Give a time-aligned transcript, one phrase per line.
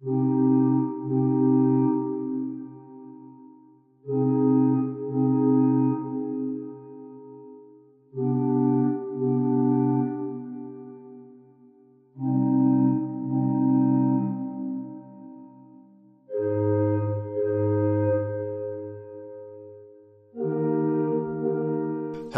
[0.00, 0.87] Thank you.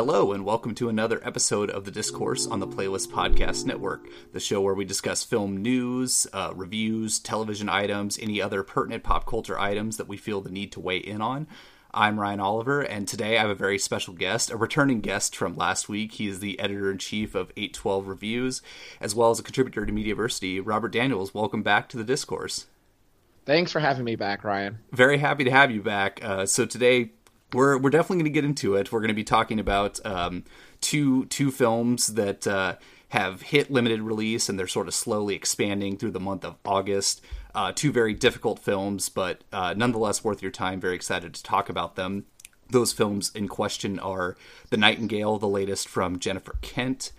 [0.02, 4.40] Hello, and welcome to another episode of the Discourse on the Playlist Podcast Network, the
[4.40, 9.60] show where we discuss film news, uh, reviews, television items, any other pertinent pop culture
[9.60, 11.46] items that we feel the need to weigh in on.
[11.92, 15.54] I'm Ryan Oliver, and today I have a very special guest, a returning guest from
[15.54, 16.12] last week.
[16.12, 18.62] He is the editor in chief of 812 Reviews,
[19.02, 20.62] as well as a contributor to Mediaversity.
[20.64, 22.64] Robert Daniels, welcome back to the Discourse.
[23.45, 24.79] Thanks for having me back, Ryan.
[24.92, 26.20] Very happy to have you back.
[26.23, 27.10] Uh, so today,
[27.52, 28.93] we're we're definitely going to get into it.
[28.93, 30.45] We're going to be talking about um,
[30.80, 32.76] two two films that uh,
[33.10, 37.23] have hit limited release and they're sort of slowly expanding through the month of August.
[37.54, 40.80] Uh, two very difficult films, but uh, nonetheless worth your time.
[40.80, 42.24] Very excited to talk about them.
[42.70, 44.37] Those films in question are
[44.70, 47.10] The Nightingale, the latest from Jennifer Kent,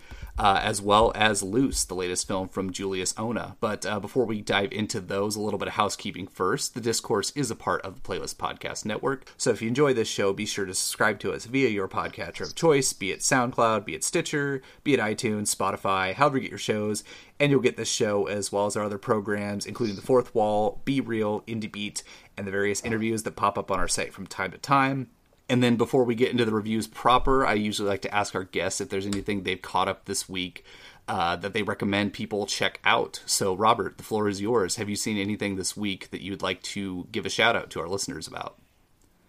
[0.42, 3.54] uh, as well as Luce, the latest film from Julius Onah.
[3.60, 6.74] But uh, before we dive into those, a little bit of housekeeping first.
[6.74, 10.08] The Discourse is a part of the Playlist Podcast Network, so if you enjoy this
[10.08, 13.84] show, be sure to subscribe to us via your podcatcher of choice, be it SoundCloud,
[13.84, 17.04] be it Stitcher, be it iTunes, Spotify, however you get your shows,
[17.38, 20.82] and you'll get this show as well as our other programs, including The Fourth Wall,
[20.84, 22.02] Be Real, Indie Beat,
[22.36, 25.08] and the various interviews that pop up on our site from time to time.
[25.48, 28.44] And then before we get into the reviews proper, I usually like to ask our
[28.44, 30.64] guests if there's anything they've caught up this week
[31.08, 33.22] uh, that they recommend people check out.
[33.26, 34.76] So, Robert, the floor is yours.
[34.76, 37.80] Have you seen anything this week that you'd like to give a shout out to
[37.80, 38.56] our listeners about?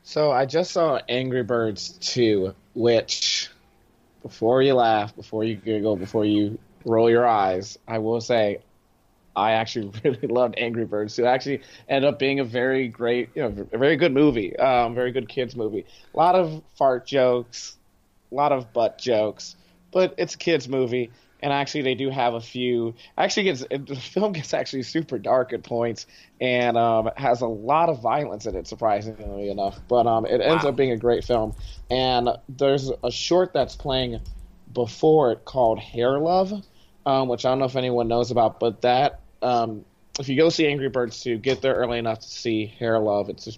[0.04, 3.50] So, I just saw Angry Birds 2, which,
[4.22, 8.60] before you laugh, before you giggle, before you roll your eyes, I will say
[9.36, 11.18] I actually really loved Angry Birds.
[11.20, 14.96] It actually ended up being a very great, you know, a very good movie, um,
[14.96, 15.86] very good kids movie.
[16.14, 17.78] A lot of fart jokes,
[18.32, 19.56] a lot of butt jokes,
[19.92, 21.14] but it's a kids movie.
[21.42, 22.96] And actually, they do have a few.
[23.18, 26.06] Actually, gets the film gets actually super dark at points,
[26.40, 29.82] and um, has a lot of violence in it, surprisingly enough.
[29.88, 30.66] But um, it ends Wow.
[30.66, 31.54] up being a great film.
[31.90, 34.22] And there's a short that's playing
[34.72, 36.54] before it called Hair Love,
[37.06, 39.86] um, which I don't know if anyone knows about, but that um,
[40.20, 43.30] if you go see Angry Birds 2, get there early enough to see Hair Love.
[43.30, 43.52] It's a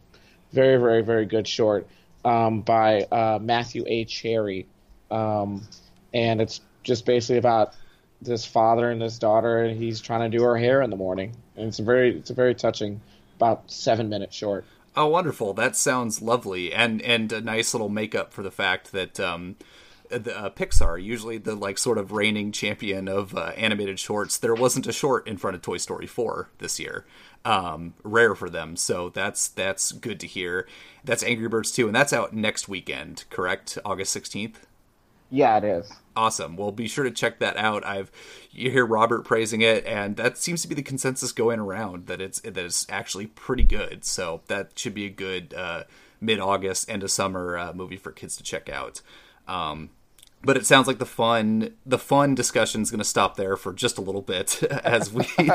[0.53, 1.88] very, very, very good short
[2.23, 4.06] um, by uh, Matthew A.
[4.06, 4.66] Cherry,
[5.12, 5.68] um,
[6.13, 7.75] and it's just basically about
[8.22, 11.35] this father and this daughter, and he's trying to do her hair in the morning,
[11.56, 13.02] and it's a very, it's a very touching,
[13.35, 14.66] about seven minutes short.
[14.96, 15.53] Oh, wonderful!
[15.53, 19.57] That sounds lovely, and and a nice little makeup for the fact that um,
[20.10, 24.56] the, uh, Pixar, usually the like sort of reigning champion of uh, animated shorts, there
[24.56, 27.06] wasn't a short in front of Toy Story four this year.
[27.44, 30.68] Um, rare for them, so that's that's good to hear.
[31.04, 33.78] That's Angry Birds two, and that's out next weekend, correct?
[33.86, 34.66] August sixteenth.
[35.30, 35.92] Yeah, it is.
[36.16, 36.56] Awesome.
[36.56, 37.86] Well, be sure to check that out.
[37.86, 38.12] I've
[38.52, 42.22] you hear Robert praising it, and that seems to be the consensus going around that
[42.22, 44.06] it's that it's actually pretty good.
[44.06, 45.84] So that should be a good uh,
[46.22, 49.02] mid-August end of summer uh, movie for kids to check out.
[49.48, 49.90] Um,
[50.44, 53.74] but it sounds like the fun the fun discussion is going to stop there for
[53.74, 55.28] just a little bit as we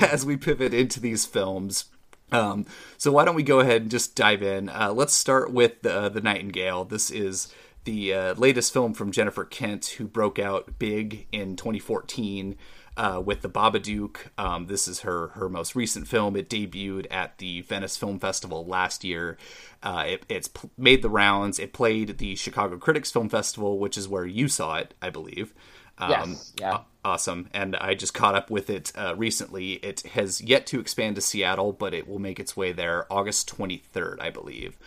[0.00, 1.86] as we pivot into these films.
[2.32, 2.66] Um,
[2.96, 4.68] so why don't we go ahead and just dive in?
[4.68, 6.84] Uh, let's start with the the Nightingale.
[6.84, 7.52] This is
[7.84, 12.56] the uh, latest film from Jennifer Kent, who broke out big in 2014
[12.96, 14.16] uh, with The Babadook.
[14.38, 16.36] Um, this is her her most recent film.
[16.36, 19.38] It debuted at the Venice Film Festival last year.
[19.82, 21.58] Uh, it, it's p- made the rounds.
[21.58, 25.54] It played the Chicago Critics Film Festival, which is where you saw it, I believe.
[25.98, 26.72] Um, Yes, yeah.
[26.72, 27.48] aw- awesome.
[27.52, 29.74] And I just caught up with it uh, recently.
[29.74, 33.54] It has yet to expand to Seattle, but it will make its way there August
[33.56, 34.78] 23rd, I believe.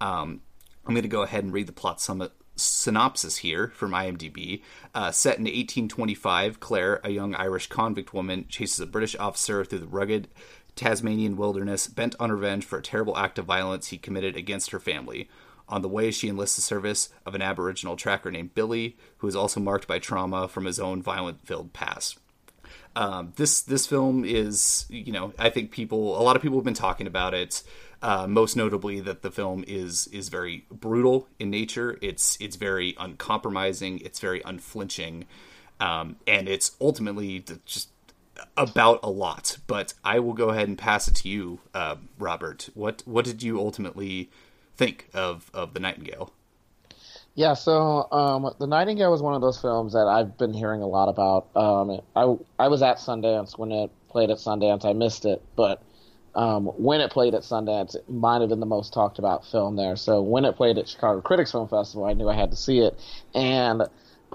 [0.00, 0.40] Um,
[0.86, 4.62] I'm going to go ahead and read the plot sum- synopsis here from IMDb.
[4.94, 9.80] Uh, set in 1825, Claire, a young Irish convict woman, chases a British officer through
[9.80, 10.28] the rugged
[10.76, 14.80] Tasmanian wilderness, bent on revenge for a terrible act of violence he committed against her
[14.80, 15.28] family.
[15.68, 19.36] On the way, she enlists the service of an Aboriginal tracker named Billy, who is
[19.36, 22.18] also marked by trauma from his own violent filled past.
[22.96, 26.64] Um, this this film is, you know, I think people, a lot of people have
[26.64, 27.62] been talking about it.
[28.04, 31.98] Uh, most notably, that the film is is very brutal in nature.
[32.02, 34.00] It's it's very uncompromising.
[34.00, 35.24] It's very unflinching,
[35.80, 37.88] um, and it's ultimately just
[38.58, 39.56] about a lot.
[39.66, 42.68] But I will go ahead and pass it to you, uh, Robert.
[42.74, 44.28] What what did you ultimately
[44.76, 46.30] think of of the Nightingale?
[47.34, 50.86] Yeah, so um, the Nightingale was one of those films that I've been hearing a
[50.86, 51.46] lot about.
[51.56, 54.84] Um, I I was at Sundance when it played at Sundance.
[54.84, 55.82] I missed it, but
[56.34, 59.76] um, when it played at Sundance, it might have been the most talked about film
[59.76, 59.96] there.
[59.96, 62.80] So when it played at Chicago Critics Film Festival, I knew I had to see
[62.80, 62.98] it,
[63.34, 63.82] and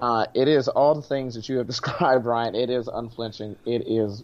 [0.02, 2.56] uh, it is all the things that you have described, Ryan.
[2.56, 3.58] It is unflinching.
[3.66, 4.24] It is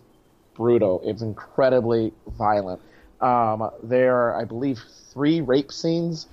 [0.55, 1.01] brutal.
[1.03, 2.81] It's incredibly violent.
[3.21, 4.79] Um, there are, I believe,
[5.11, 6.27] three rape scenes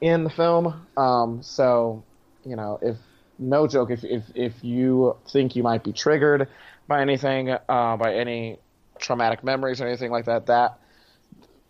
[0.00, 0.86] in the film.
[0.96, 2.02] Um, so,
[2.44, 2.96] you know, if
[3.38, 6.48] no joke, if if if you think you might be triggered
[6.86, 8.58] by anything, uh, by any
[8.98, 10.78] traumatic memories or anything like that, that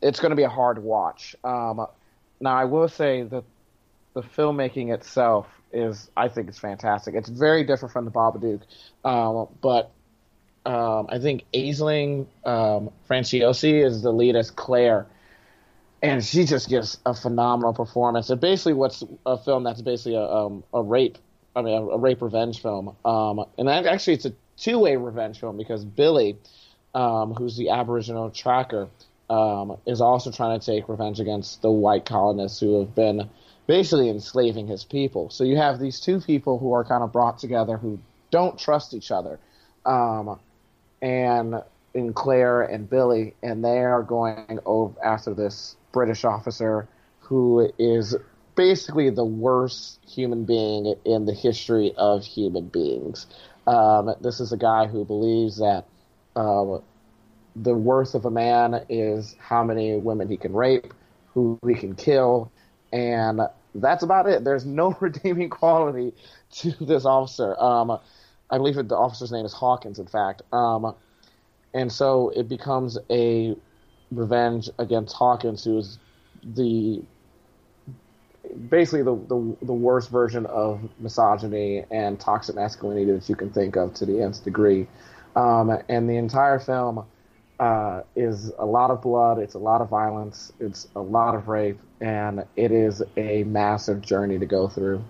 [0.02, 1.36] it's going to be a hard watch.
[1.44, 1.86] Um,
[2.40, 3.44] now, I will say that
[4.14, 7.14] the filmmaking itself is, I think, it's fantastic.
[7.14, 8.62] It's very different from the Babadook,
[9.04, 9.90] um, but
[10.66, 15.06] um, I think Aisling um, Franciosi is the lead as Claire
[16.02, 18.28] and she just gives a phenomenal performance.
[18.28, 21.16] And basically, what's a film that's basically a um, a rape,
[21.54, 22.96] I mean, a, a rape revenge film.
[23.04, 26.36] Um, and actually, it's a two way revenge film because Billy,
[26.94, 28.88] um, who's the Aboriginal tracker,
[29.32, 33.30] um, is also trying to take revenge against the white colonists who have been
[33.66, 35.30] basically enslaving his people.
[35.30, 37.98] So you have these two people who are kind of brought together who
[38.30, 39.38] don't trust each other.
[39.86, 40.38] Um,
[41.00, 41.62] and
[41.94, 46.86] in Claire and Billy, and they are going over after this British officer
[47.20, 48.14] who is
[48.54, 53.26] basically the worst human being in the history of human beings.
[53.66, 55.86] Um, this is a guy who believes that
[56.36, 56.82] um,
[57.56, 60.92] the worth of a man is how many women he can rape,
[61.34, 62.50] who he can kill,
[62.92, 63.40] and
[63.74, 64.44] that's about it.
[64.44, 66.12] There's no redeeming quality
[66.52, 67.58] to this officer.
[67.60, 67.98] Um,
[68.50, 70.42] I believe the officer's name is Hawkins, in fact.
[70.52, 70.94] Um,
[71.74, 73.56] and so it becomes a
[74.10, 75.98] revenge against Hawkins, who is
[76.42, 77.02] the
[78.68, 83.76] basically the, the, the worst version of misogyny and toxic masculinity that you can think
[83.76, 84.86] of to the nth degree.
[85.34, 87.06] Um, and the entire film
[87.62, 91.48] uh, is a lot of blood, it's a lot of violence, it's a lot of
[91.48, 95.04] rape, and it is a massive journey to go through.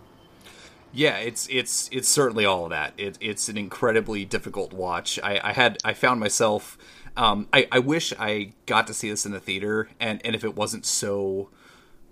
[0.92, 2.92] Yeah, it's it's it's certainly all of that.
[2.98, 5.18] It, it's an incredibly difficult watch.
[5.22, 6.76] I, I had I found myself
[7.16, 10.44] um, I, I wish I got to see this in the theater, and, and if
[10.44, 11.50] it wasn't so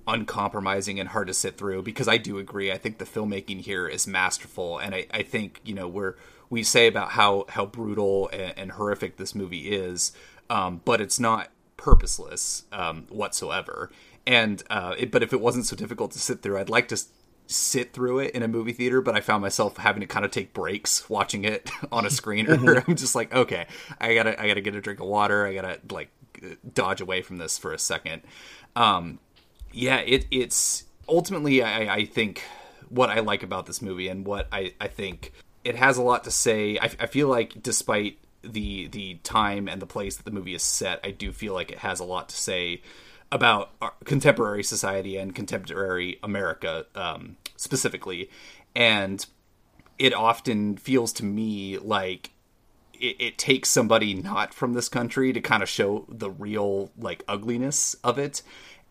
[0.06, 2.70] uncompromising and hard to sit through, because I do agree.
[2.70, 6.16] I think the filmmaking here is masterful, and I, I think you know we're
[6.50, 10.12] we say about how how brutal and, and horrific this movie is,
[10.50, 11.49] um, but it's not
[11.79, 13.91] purposeless um, whatsoever.
[14.26, 16.99] And uh, it, but if it wasn't so difficult to sit through, I'd like to
[17.47, 20.31] sit through it in a movie theater, but I found myself having to kind of
[20.31, 22.58] take breaks watching it on a screener.
[22.58, 22.91] Mm-hmm.
[22.91, 23.67] I'm just like, okay,
[23.99, 25.47] I gotta, I gotta get a drink of water.
[25.47, 26.11] I gotta like
[26.75, 28.23] dodge away from this for a second.
[28.76, 29.20] Um,
[29.73, 32.43] yeah, it, it's ultimately, I, I think
[32.88, 35.32] what I like about this movie and what I, I think
[35.64, 36.76] it has a lot to say.
[36.79, 40.62] I, I feel like despite the the time and the place that the movie is
[40.62, 42.82] set, I do feel like it has a lot to say
[43.32, 43.70] about
[44.04, 48.30] contemporary society and contemporary America um, specifically,
[48.75, 49.25] and
[49.99, 52.30] it often feels to me like
[52.94, 57.23] it, it, takes somebody not from this country to kind of show the real like
[57.28, 58.42] ugliness of it,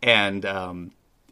[0.02, 0.92] and um,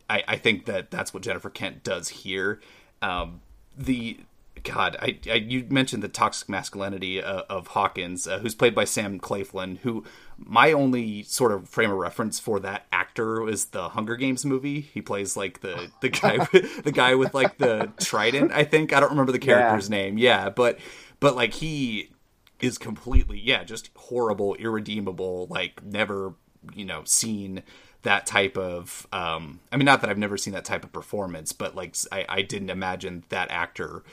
[0.09, 2.59] I, I, think that that's what Jennifer Kent does here.
[3.01, 3.41] Um,
[3.77, 4.19] the
[4.63, 8.83] God, I, I, you mentioned the toxic masculinity uh, of Hawkins, uh, who's played by
[8.83, 10.03] Sam Claflin, who
[10.37, 14.81] my only sort of frame of reference for that actor is the Hunger Games movie.
[14.81, 18.51] He plays like the the guy with, the guy with like the trident.
[18.51, 19.97] I think I don't remember the character's yeah.
[19.97, 20.17] name.
[20.17, 20.79] Yeah, but
[21.19, 22.11] but like he
[22.59, 25.47] is completely yeah, just horrible, irredeemable.
[25.49, 26.33] Like never
[26.73, 27.63] you know seen
[28.03, 29.07] that type of.
[29.11, 32.25] Um, I mean, not that I've never seen that type of performance, but like I,
[32.29, 34.03] I didn't imagine that actor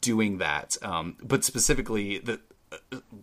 [0.00, 0.76] doing that.
[0.82, 2.40] Um, but specifically the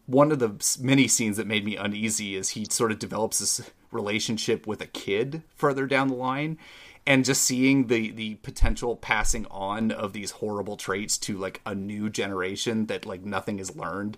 [0.06, 3.70] one of the many scenes that made me uneasy is he sort of develops this
[3.92, 6.58] relationship with a kid further down the line
[7.06, 11.76] and just seeing the the potential passing on of these horrible traits to like a
[11.76, 14.18] new generation that like nothing is learned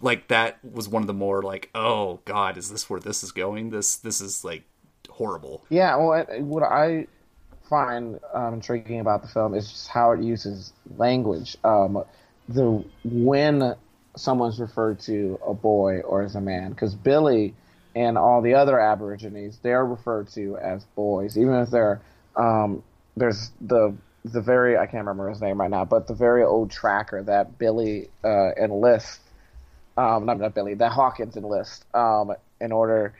[0.00, 3.32] like that was one of the more like oh god is this where this is
[3.32, 4.62] going this this is like
[5.08, 7.06] horrible yeah well what i
[7.68, 9.54] find um, intriguing about the film.
[9.54, 11.56] Is just how it uses language.
[11.64, 12.04] Um,
[12.48, 13.74] the when
[14.16, 17.54] someone's referred to a boy or as a man because Billy
[17.94, 22.00] and all the other Aborigines they're referred to as boys, even if they're
[22.36, 22.82] um,
[23.16, 23.94] there's the
[24.24, 27.58] the very I can't remember his name right now, but the very old tracker that
[27.58, 29.20] Billy uh, enlists,
[29.96, 33.14] um, not, not Billy, that Hawkins enlists um, in order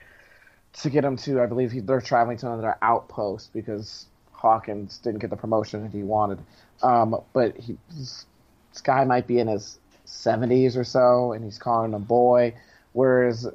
[0.81, 4.07] to get him to I believe he, they're traveling to another outpost because
[4.47, 6.39] Hawkins didn't get the promotion that he wanted.
[6.83, 8.25] Um, but he, this
[8.85, 12.55] guy might be in his 70s or so, and he's calling him a boy.
[12.93, 13.49] Whereas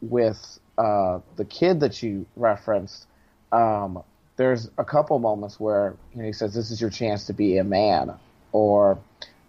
[0.00, 3.06] with uh, the kid that you referenced,
[3.52, 4.02] um,
[4.36, 7.58] there's a couple moments where you know, he says, "This is your chance to be
[7.58, 8.12] a man,"
[8.50, 8.98] or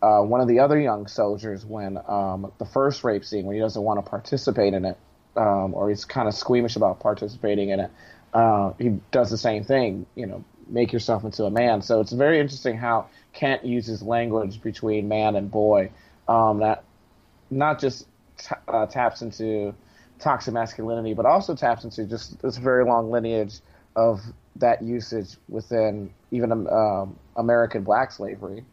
[0.01, 3.61] uh, one of the other young soldiers when um, the first rape scene when he
[3.61, 4.97] doesn't want to participate in it,
[5.35, 7.91] um, or he's kind of squeamish about participating in it.
[8.33, 11.81] Uh, he does the same thing, you know, make yourself into a man.
[11.81, 15.91] So it's very interesting how Kent uses language between man and boy
[16.27, 16.83] um, that
[17.49, 19.73] not just t- uh, taps into
[20.19, 23.59] toxic masculinity, but also taps into just this very long lineage
[23.95, 24.21] of
[24.55, 28.63] that usage within even um, American black slavery.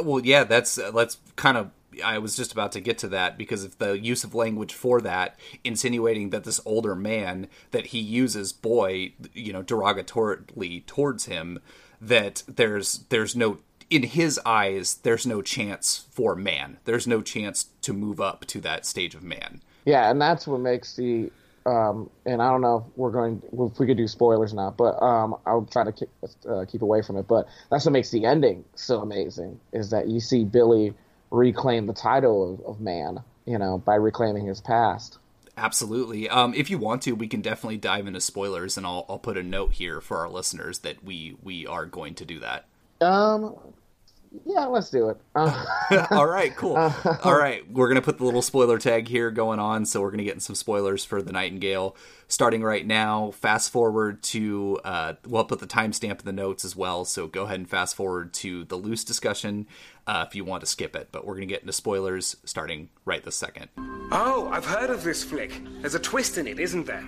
[0.00, 1.70] Well, yeah, that's uh, that's kind of
[2.02, 5.00] I was just about to get to that because of the use of language for
[5.02, 11.60] that, insinuating that this older man that he uses boy, you know, derogatorily towards him,
[12.00, 13.58] that there's there's no
[13.90, 16.78] in his eyes there's no chance for man.
[16.84, 19.62] There's no chance to move up to that stage of man.
[19.84, 21.30] Yeah, and that's what makes the
[21.66, 25.02] um, and I don't know if we're going if we could do spoilers now, but
[25.02, 26.10] um, I'll try to keep,
[26.48, 27.26] uh, keep away from it.
[27.26, 30.92] But that's what makes the ending so amazing is that you see Billy
[31.34, 35.18] reclaim the title of, of man, you know, by reclaiming his past.
[35.56, 36.28] Absolutely.
[36.28, 39.36] Um, if you want to, we can definitely dive into spoilers, and I'll I'll put
[39.36, 42.66] a note here for our listeners that we we are going to do that.
[43.00, 43.54] Um,
[44.44, 45.16] yeah, let's do it.
[45.34, 46.76] Uh, All right, cool.
[46.76, 50.10] Uh, All right, we're gonna put the little spoiler tag here going on, so we're
[50.10, 51.96] gonna get in some spoilers for the Nightingale
[52.28, 53.30] starting right now.
[53.32, 57.44] Fast forward to uh, we'll put the timestamp in the notes as well, so go
[57.44, 59.66] ahead and fast forward to the Luce discussion
[60.06, 61.08] uh, if you want to skip it.
[61.12, 63.68] But we're gonna get into spoilers starting right this second.
[64.10, 65.60] Oh, I've heard of this flick.
[65.80, 67.04] There's a twist in it, isn't there?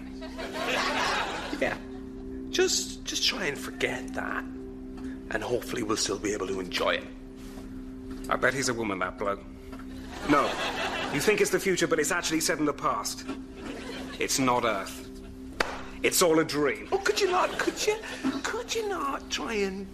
[1.61, 1.77] yeah.
[2.51, 7.05] Just, just try and forget that, and hopefully we'll still be able to enjoy it.
[8.29, 9.41] I bet he's a woman, that bloke.
[10.29, 10.51] No.
[11.13, 13.25] You think it's the future, but it's actually set in the past.
[14.19, 15.09] It's not Earth.
[16.03, 16.89] It's all a dream.
[16.93, 17.57] Oh, could you not?
[17.59, 17.97] Could you?
[18.43, 19.87] Could you not try and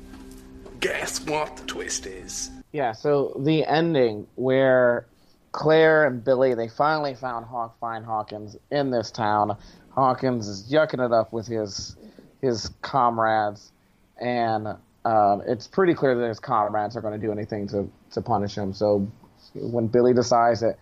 [0.80, 2.50] guess what the twist is?
[2.72, 2.92] Yeah.
[2.92, 5.06] So the ending where
[5.52, 9.56] Claire and Billy they finally found Hawk find Hawkins in this town.
[9.90, 11.96] Hawkins is yucking it up with his
[12.40, 13.72] his comrades,
[14.18, 14.68] and
[15.04, 18.56] um, it's pretty clear that his comrades are going to do anything to to punish
[18.56, 18.72] him.
[18.72, 19.10] So
[19.54, 20.78] when Billy decides that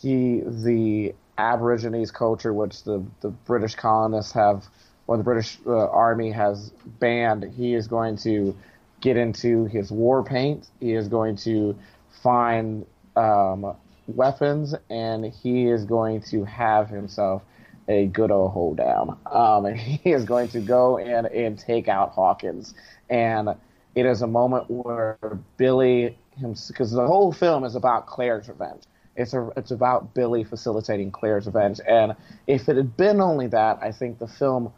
[0.00, 4.66] he the Aborigines culture, which the the British colonists have
[5.06, 6.70] or the British uh, Army has
[7.00, 8.56] banned, he is going to
[9.00, 10.68] get into his war paint.
[10.78, 11.76] He is going to
[12.22, 13.74] find um,
[14.06, 17.42] weapons, and he is going to have himself
[17.88, 19.18] a good old hold down.
[19.26, 22.74] Um, and he is going to go in and take out Hawkins.
[23.08, 23.50] And
[23.94, 25.18] it is a moment where
[25.56, 28.82] Billy, because the whole film is about Claire's revenge.
[29.16, 31.80] It's a, it's about Billy facilitating Claire's revenge.
[31.86, 32.14] And
[32.46, 34.72] if it had been only that, I think the film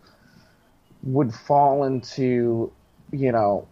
[1.02, 2.72] would fall into,
[3.12, 3.66] you know,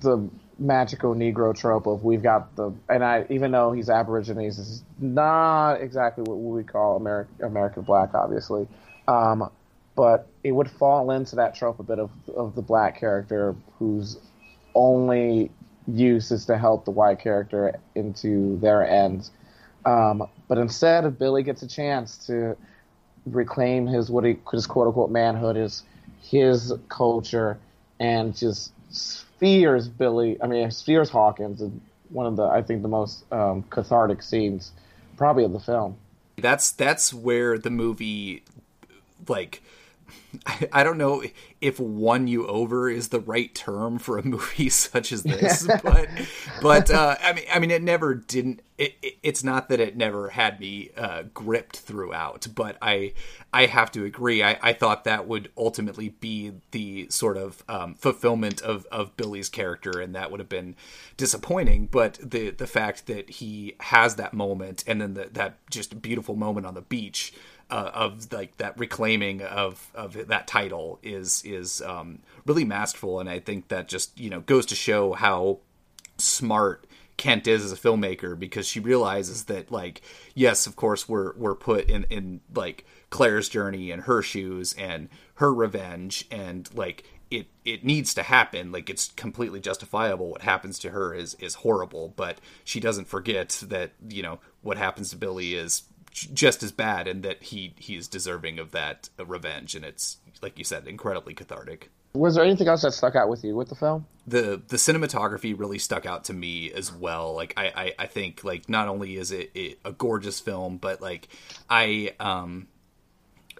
[0.00, 0.28] the
[0.58, 5.74] magical Negro trope of we've got the and I even though he's Aborigines, is not
[5.74, 8.66] exactly what we would call American American black, obviously,
[9.06, 9.50] um,
[9.94, 14.18] but it would fall into that trope a bit of of the black character whose
[14.74, 15.50] only
[15.86, 19.30] use is to help the white character into their ends.
[19.84, 22.56] Um, but instead, if Billy gets a chance to
[23.24, 25.82] reclaim his what he his quote unquote manhood, his
[26.20, 27.58] his culture,
[28.00, 28.72] and just
[29.38, 30.40] fears Billy.
[30.42, 31.62] I mean, fears Hawkins.
[32.10, 34.72] One of the I think the most um, cathartic scenes,
[35.16, 35.96] probably of the film.
[36.38, 38.42] That's that's where the movie,
[39.26, 39.62] like,
[40.72, 41.22] I, don't know
[41.60, 46.08] if won you over is the right term for a movie such as this, but
[46.60, 48.62] but uh, I mean I mean it never didn't.
[48.78, 53.14] It, it, it's not that it never had me uh, gripped throughout, but I
[53.52, 54.42] I have to agree.
[54.42, 59.48] I, I thought that would ultimately be the sort of um, fulfillment of, of Billy's
[59.48, 60.76] character, and that would have been
[61.16, 61.86] disappointing.
[61.86, 66.36] But the the fact that he has that moment, and then the, that just beautiful
[66.36, 67.32] moment on the beach
[67.70, 73.28] uh, of like that reclaiming of of that title is is um, really masterful, and
[73.28, 75.58] I think that just you know goes to show how
[76.18, 80.02] smart Kent is as a filmmaker because she realizes that like
[80.34, 85.08] yes, of course we're we're put in in like Claire's journey and her shoes and
[85.36, 86.26] her revenge.
[86.30, 88.70] And like it it needs to happen.
[88.70, 90.30] Like it's completely justifiable.
[90.30, 92.12] What happens to her is is horrible.
[92.16, 95.84] But she doesn't forget that you know what happens to Billy is
[96.16, 100.64] just as bad and that he he's deserving of that revenge and it's like you
[100.64, 104.06] said incredibly cathartic was there anything else that stuck out with you with the film?
[104.26, 107.34] The the cinematography really stuck out to me as well.
[107.34, 111.00] Like I, I, I think like not only is it, it, a gorgeous film, but
[111.00, 111.28] like
[111.68, 112.68] I um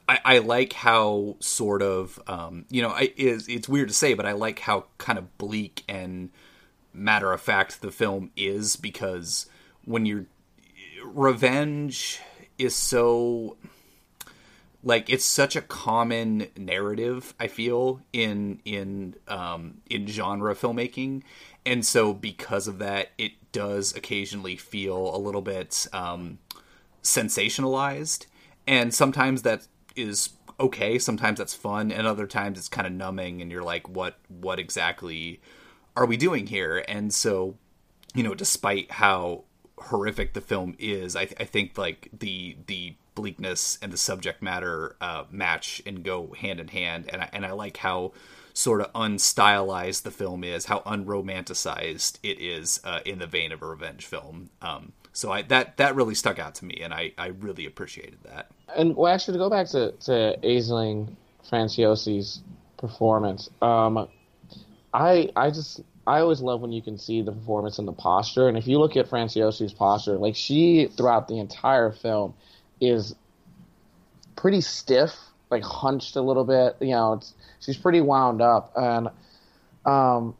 [0.08, 4.14] I, I like how sort of um you know I is it's weird to say,
[4.14, 6.30] but I like how kind of bleak and
[6.92, 9.46] matter of fact the film is because
[9.84, 10.26] when you're
[11.04, 12.20] revenge
[12.58, 13.56] is so
[14.82, 21.22] like it's such a common narrative i feel in in um in genre filmmaking.
[21.64, 26.38] And so because of that it does occasionally feel a little bit um
[27.02, 28.26] sensationalized.
[28.66, 33.42] And sometimes that is okay sometimes that's fun and other times it's kind of numbing
[33.42, 35.40] and you're like what what exactly
[35.96, 36.84] are we doing here?
[36.86, 37.56] And so
[38.14, 39.44] you know despite how
[39.78, 44.94] horrific the film is i, I think like the the bleakness and the subject matter
[45.00, 47.06] uh, match and go hand in hand.
[47.08, 48.12] And I, and I like how
[48.54, 53.60] sort of unstylized the film is, how unromanticized it is uh, in the vein of
[53.62, 54.50] a revenge film.
[54.62, 58.18] Um, so I, that that really stuck out to me, and I, I really appreciated
[58.24, 58.50] that.
[58.76, 61.08] And well, actually, to go back to to Aisling
[61.50, 62.42] Franciosi's
[62.76, 64.08] performance, um,
[64.92, 68.48] I I just I always love when you can see the performance and the posture.
[68.48, 72.34] And if you look at Franciosi's posture, like she throughout the entire film
[72.80, 73.14] is
[74.36, 75.16] pretty stiff,
[75.50, 76.76] like hunched a little bit.
[76.80, 77.20] You know,
[77.60, 79.08] she's pretty wound up, and
[79.84, 80.36] um,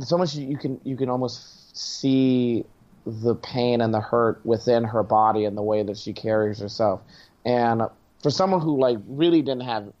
[0.00, 2.64] so much you can you can almost see
[3.06, 7.00] the pain and the hurt within her body and the way that she carries herself.
[7.44, 7.82] And
[8.22, 9.92] for someone who like really didn't have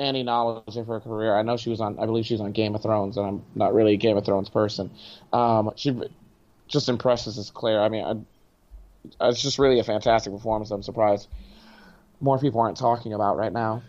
[0.00, 1.98] any knowledge of her career, I know she was on.
[1.98, 4.24] I believe she was on Game of Thrones, and I'm not really a Game of
[4.24, 4.90] Thrones person.
[5.32, 5.96] Um, she
[6.66, 7.82] just impresses as Claire.
[7.82, 8.26] I mean,
[9.20, 10.70] I, it's just really a fantastic performance.
[10.70, 11.28] I'm surprised
[12.20, 13.82] more people aren't talking about right now.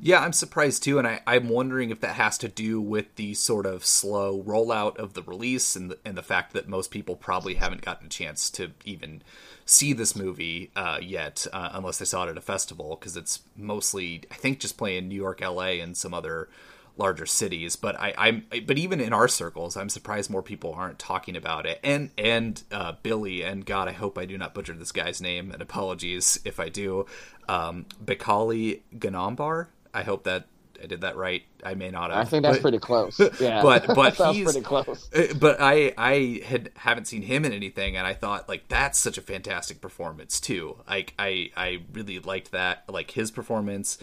[0.00, 3.32] Yeah, I'm surprised too, and I, I'm wondering if that has to do with the
[3.34, 7.16] sort of slow rollout of the release and the, and the fact that most people
[7.16, 9.22] probably haven't gotten a chance to even
[9.66, 13.40] see this movie uh, yet, uh, unless they saw it at a festival, because it's
[13.56, 16.48] mostly, I think, just playing New York, LA, and some other
[16.96, 17.76] larger cities.
[17.76, 21.66] But I, I'm but even in our circles, I'm surprised more people aren't talking about
[21.66, 21.80] it.
[21.84, 25.50] And and uh, Billy and God, I hope I do not butcher this guy's name.
[25.50, 27.06] And apologies if I do.
[27.48, 29.66] Um, Baykali Ganambarr.
[29.92, 30.46] I hope that
[30.82, 31.42] I did that right.
[31.64, 32.26] I may not have.
[32.26, 33.20] I think that's but, pretty close.
[33.40, 35.12] Yeah, but but he's pretty close.
[35.12, 38.98] Uh, but I I had haven't seen him in anything, and I thought like that's
[38.98, 40.78] such a fantastic performance too.
[40.88, 43.98] Like I I really liked that, like his performance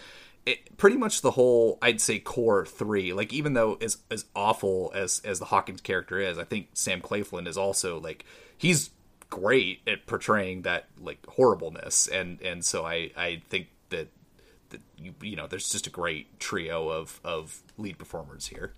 [0.45, 3.13] it, pretty much the whole I'd say core three.
[3.13, 7.01] Like even though as as awful as as the Hawkins character is, I think Sam
[7.01, 8.25] Claflin is also like
[8.57, 8.89] he's
[9.29, 14.09] great at portraying that like horribleness, and and so I I think that
[14.97, 18.73] you you know there's just a great trio of of lead performers here.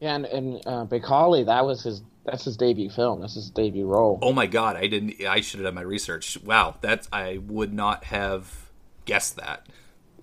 [0.00, 3.20] Yeah, and and uh, Baykali, that was his that's his debut film.
[3.20, 4.18] That's his debut role.
[4.22, 5.24] Oh my god, I didn't.
[5.24, 6.38] I should have done my research.
[6.44, 8.70] Wow, that's I would not have
[9.04, 9.66] guessed that.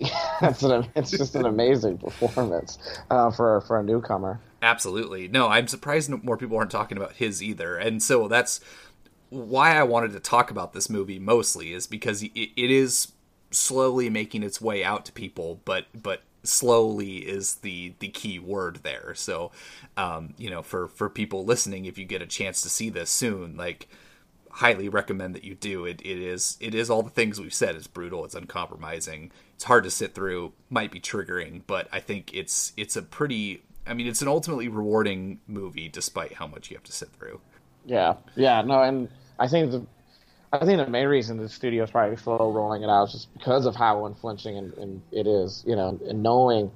[0.42, 2.78] it's, an, it's just an amazing performance
[3.10, 4.40] uh, for for a newcomer.
[4.62, 8.60] Absolutely, no, I'm surprised more people aren't talking about his either, and so that's
[9.30, 13.12] why I wanted to talk about this movie mostly is because it, it is
[13.50, 18.80] slowly making its way out to people, but but slowly is the the key word
[18.82, 19.14] there.
[19.14, 19.52] So,
[19.96, 23.10] um, you know, for for people listening, if you get a chance to see this
[23.10, 23.88] soon, like
[24.50, 25.84] highly recommend that you do.
[25.84, 27.76] It it is it is all the things we've said.
[27.76, 28.24] It's brutal.
[28.24, 32.96] It's uncompromising it's hard to sit through, might be triggering, but I think it's it's
[32.96, 36.92] a pretty I mean, it's an ultimately rewarding movie despite how much you have to
[36.92, 37.42] sit through.
[37.84, 38.14] Yeah.
[38.36, 39.84] Yeah, no, and I think the
[40.52, 43.32] I think the main reason the studio is probably slow rolling it out is just
[43.34, 46.70] because of how unflinching and, and it is, you know, and knowing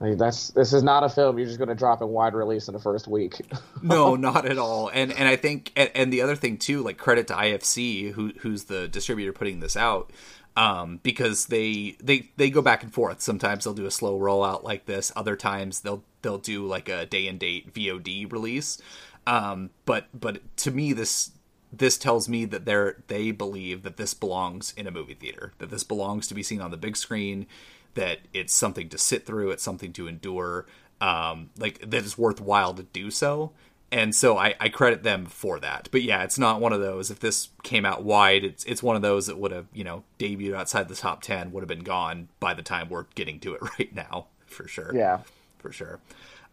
[0.00, 2.32] I mean, that's this is not a film you're just going to drop in wide
[2.32, 3.34] release in the first week.
[3.82, 4.88] no, not at all.
[4.88, 8.32] And and I think and, and, the other thing too, like credit to IFC, who
[8.38, 10.10] who's the distributor putting this out
[10.56, 13.20] um, because they they they go back and forth.
[13.20, 15.12] Sometimes they'll do a slow rollout like this.
[15.14, 18.80] Other times they'll they'll do like a day and date VOD release.
[19.26, 21.32] Um, but but to me this
[21.72, 25.52] this tells me that they're they believe that this belongs in a movie theater.
[25.58, 27.46] That this belongs to be seen on the big screen.
[27.94, 29.50] That it's something to sit through.
[29.50, 30.66] It's something to endure.
[31.00, 33.52] Um, like that is worthwhile to do so.
[33.92, 35.88] and so I, I credit them for that.
[35.90, 37.10] But yeah, it's not one of those.
[37.10, 40.04] If this came out wide, it's it's one of those that would have you know
[40.18, 43.54] debuted outside the top ten, would have been gone by the time we're getting to
[43.54, 44.94] it right now, for sure.
[44.94, 45.20] Yeah,
[45.58, 46.00] for sure.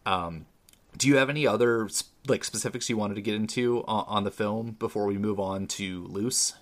[0.06, 0.46] Um,
[0.96, 1.88] do you have any other
[2.28, 5.66] like specifics you wanted to get into on, on the film before we move on
[5.66, 6.54] to Luce?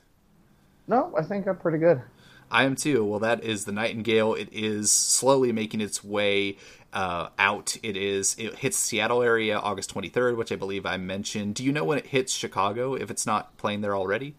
[0.89, 2.03] No, I think I'm pretty good.
[2.51, 3.05] I am too.
[3.05, 4.35] Well, that is the Nightingale.
[4.35, 6.59] It is slowly making its way
[6.93, 7.77] uh, out.
[7.83, 11.57] It is it hits Seattle area August 23rd, which I believe I mentioned.
[11.57, 12.95] Do you know when it hits Chicago?
[12.95, 14.35] If it's not playing there already?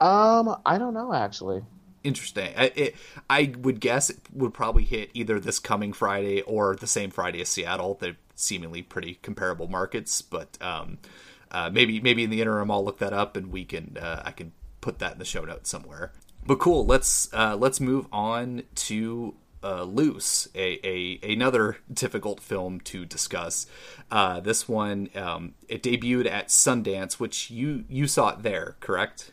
[0.00, 1.62] Um, I don't know actually.
[2.02, 2.52] Interesting.
[2.56, 2.96] I, it,
[3.30, 7.40] I would guess it would probably hit either this coming Friday or the same Friday
[7.40, 7.96] as Seattle.
[8.00, 10.98] They're seemingly pretty comparable markets, but um,
[11.50, 14.32] uh, maybe maybe in the interim I'll look that up and we can uh, I
[14.32, 16.12] can put that in the show notes somewhere
[16.44, 16.84] but cool.
[16.84, 23.66] Let's uh, let's move on to uh, Luce, a, a another difficult film to discuss.
[24.10, 29.32] Uh, this one um, it debuted at Sundance, which you you saw it there, correct?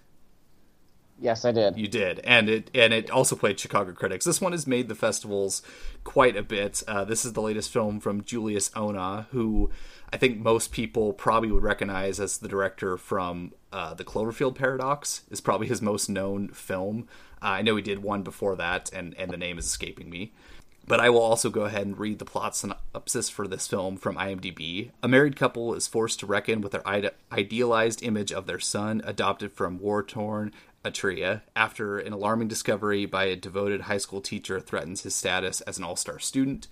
[1.21, 1.77] Yes, I did.
[1.77, 4.25] You did, and it and it also played Chicago critics.
[4.25, 5.61] This one has made the festivals
[6.03, 6.81] quite a bit.
[6.87, 9.69] Uh, this is the latest film from Julius Onah, who
[10.13, 15.23] I think most people probably would recognize as the director from uh, the Cloverfield Paradox.
[15.29, 17.07] Is probably his most known film.
[17.41, 20.31] Uh, I know he did one before that, and and the name is escaping me.
[20.89, 24.15] But I will also go ahead and read the plot synopsis for this film from
[24.15, 24.89] IMDb.
[25.03, 29.03] A married couple is forced to reckon with their ide- idealized image of their son,
[29.05, 30.51] adopted from war torn
[30.89, 35.77] Eritrea after an alarming discovery by a devoted high school teacher threatens his status as
[35.77, 36.67] an all star student.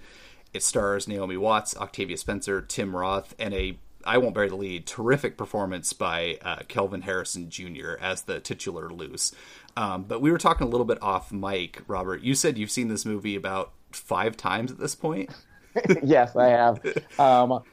[0.54, 4.86] It stars Naomi Watts, Octavia Spencer, Tim Roth, and a I won't bury the lead.
[4.88, 7.96] Terrific performance by uh, Kelvin Harrison Jr.
[8.00, 9.34] as the titular Luce.
[9.76, 12.22] Um, but we were talking a little bit off mic, Robert.
[12.22, 15.32] You said you've seen this movie about five times at this point.
[16.04, 16.80] yes, I have.
[17.20, 17.64] Um,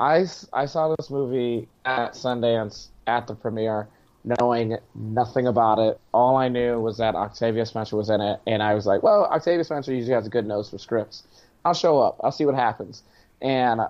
[0.00, 3.88] I, I saw this movie at Sundance at the premiere
[4.24, 5.98] knowing nothing about it.
[6.12, 9.24] All I knew was that Octavia Spencer was in it, and I was like, well,
[9.24, 11.22] Octavia Spencer usually has a good nose for scripts.
[11.64, 12.20] I'll show up.
[12.22, 13.02] I'll see what happens.
[13.40, 13.80] And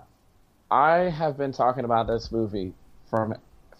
[0.70, 2.72] I have been talking about this movie
[3.08, 3.34] from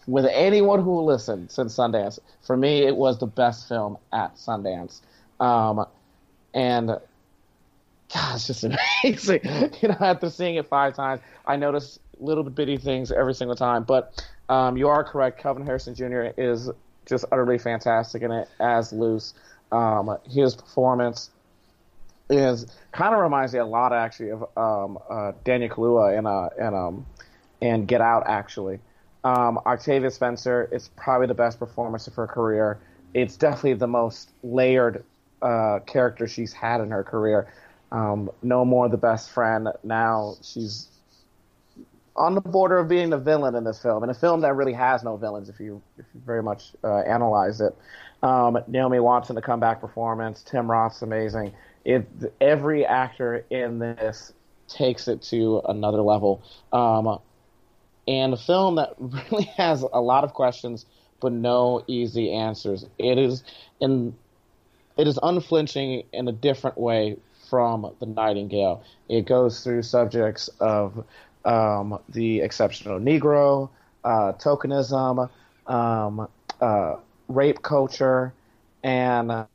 [0.06, 2.18] with anyone who will listen since Sundance.
[2.42, 5.00] For me, it was the best film at Sundance.
[5.38, 5.86] Um,
[6.52, 6.88] and
[8.12, 8.64] God, it's just
[9.04, 9.40] amazing.
[9.80, 13.84] you know, after seeing it five times, I noticed little bitty things every single time.
[13.84, 15.40] But um, you are correct.
[15.40, 16.28] Kelvin Harrison Jr.
[16.36, 16.70] is
[17.06, 19.34] just utterly fantastic in it as Luce.
[19.72, 21.30] Um, his performance
[22.28, 26.48] is kind of reminds me a lot actually of um, uh, Daniel Kaluuya in uh,
[26.58, 27.06] in um,
[27.60, 28.78] in Get Out actually.
[29.22, 32.80] Um, Octavia Spencer is probably the best performance of her career.
[33.12, 35.04] It's definitely the most layered
[35.42, 37.52] uh, character she's had in her career.
[37.92, 39.68] Um, no more the best friend.
[39.82, 40.88] Now she's
[42.16, 44.72] on the border of being the villain in this film, in a film that really
[44.72, 47.74] has no villains if you if you very much uh, analyze it.
[48.22, 51.52] Um, Naomi Watson, the comeback performance, Tim Roth's amazing.
[51.84, 52.06] It
[52.40, 54.32] every actor in this
[54.68, 56.42] takes it to another level,
[56.72, 57.18] um,
[58.06, 60.86] and a film that really has a lot of questions
[61.20, 62.86] but no easy answers.
[62.98, 63.44] It is
[63.80, 64.16] in
[64.96, 67.16] it is unflinching in a different way
[67.48, 68.82] from the Nightingale.
[69.08, 71.04] It goes through subjects of
[71.44, 73.70] um, the exceptional Negro,
[74.04, 75.30] uh, tokenism,
[75.66, 76.28] um,
[76.60, 76.96] uh,
[77.28, 78.32] rape culture,
[78.82, 79.46] and uh,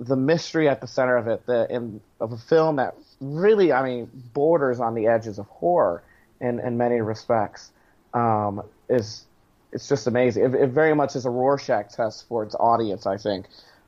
[0.00, 1.46] the mystery at the center of it.
[1.46, 6.02] The in of a film that really, I mean, borders on the edges of horror
[6.40, 7.70] in in many respects.
[8.14, 9.24] Um, is
[9.72, 10.44] it's just amazing.
[10.44, 13.46] It, it, very much is a Rorschach test for its audience, I think.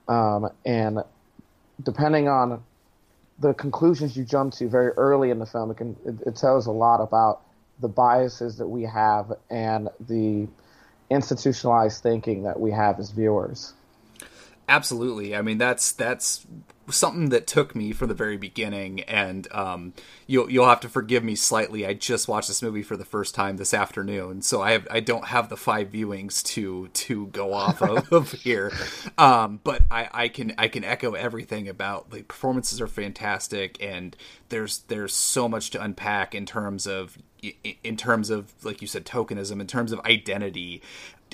[0.08, 1.00] Um, and
[1.82, 2.62] depending on
[3.38, 6.66] the conclusions you jump to very early in the film, it, can, it, it tells
[6.66, 7.42] a lot about
[7.80, 10.46] the biases that we have and the
[11.10, 13.74] institutionalized thinking that we have as viewers.
[14.68, 15.36] Absolutely.
[15.36, 16.46] I mean, that's that's
[16.90, 19.92] something that took me from the very beginning, and um,
[20.26, 21.86] you'll you'll have to forgive me slightly.
[21.86, 25.00] I just watched this movie for the first time this afternoon, so I have, I
[25.00, 28.72] don't have the five viewings to to go off of, here.
[29.18, 34.16] Um, but I, I can I can echo everything about the performances are fantastic, and
[34.48, 37.18] there's there's so much to unpack in terms of
[37.82, 40.80] in terms of like you said tokenism in terms of identity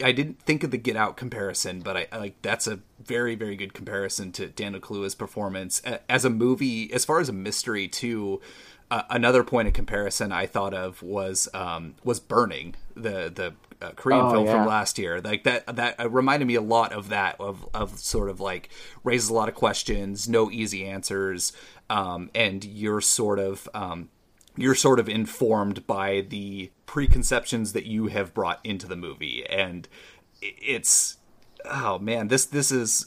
[0.03, 3.35] I didn't think of the Get Out comparison, but I, I like that's a very
[3.35, 6.93] very good comparison to Daniel Kaluuya's performance as a movie.
[6.93, 8.41] As far as a mystery too,
[8.91, 13.93] uh, another point of comparison I thought of was um, was Burning, the the uh,
[13.93, 14.53] Korean oh, film yeah.
[14.53, 15.21] from last year.
[15.21, 18.69] Like that that reminded me a lot of that of of sort of like
[19.05, 21.53] raises a lot of questions, no easy answers,
[21.89, 24.09] um, and you're sort of um,
[24.61, 29.89] you're sort of informed by the preconceptions that you have brought into the movie and
[30.41, 31.19] it's
[31.65, 33.07] oh man this this is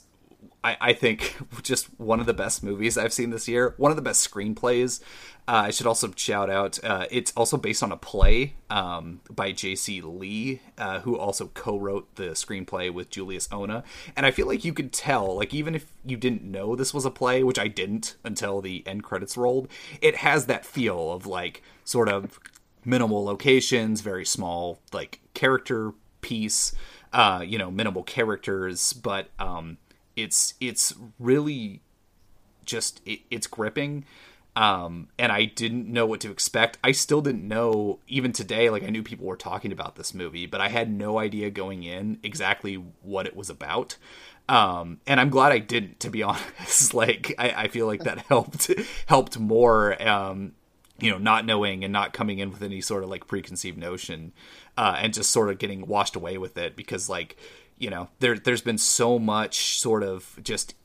[0.64, 3.74] I, I think just one of the best movies I've seen this year.
[3.78, 5.02] One of the best screenplays.
[5.46, 6.82] Uh, I should also shout out.
[6.84, 10.00] Uh, it's also based on a play um, by J.C.
[10.00, 13.84] Lee, uh, who also co-wrote the screenplay with Julius Onah.
[14.16, 17.04] And I feel like you could tell, like even if you didn't know this was
[17.04, 19.68] a play, which I didn't until the end credits rolled,
[20.02, 22.40] it has that feel of like sort of
[22.86, 26.74] minimal locations, very small like character piece.
[27.12, 29.78] Uh, you know, minimal characters, but um,
[30.16, 31.82] it's it's really
[32.66, 34.06] just it, it's gripping
[34.56, 36.78] um and i didn't know what to expect.
[36.84, 40.46] I still didn't know even today like i knew people were talking about this movie
[40.46, 43.98] but i had no idea going in exactly what it was about.
[44.48, 46.94] Um and i'm glad i didn't to be honest.
[46.94, 48.70] Like i, I feel like that helped
[49.08, 50.54] helped more um
[51.00, 54.32] you know not knowing and not coming in with any sort of like preconceived notion
[54.78, 57.38] uh and just sort of getting washed away with it because like
[57.78, 60.76] you know there there's been so much sort of just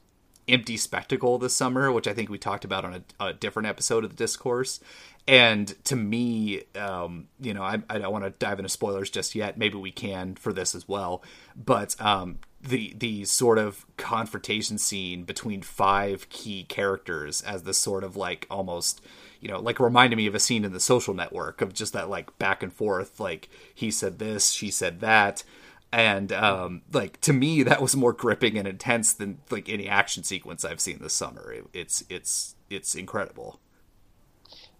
[0.48, 4.02] empty spectacle this summer, which I think we talked about on a, a different episode
[4.04, 4.80] of the discourse.
[5.26, 9.34] And to me, um, you know, I, I don't want to dive into spoilers just
[9.34, 9.58] yet.
[9.58, 11.22] Maybe we can for this as well.
[11.54, 18.04] But um, the the sort of confrontation scene between five key characters as this sort
[18.04, 19.02] of like almost
[19.40, 22.10] you know like reminded me of a scene in the social network of just that
[22.10, 25.44] like back and forth like he said this she said that
[25.92, 30.22] and um, like to me that was more gripping and intense than like any action
[30.22, 31.52] sequence I've seen this summer.
[31.52, 33.60] It, it's it's it's incredible.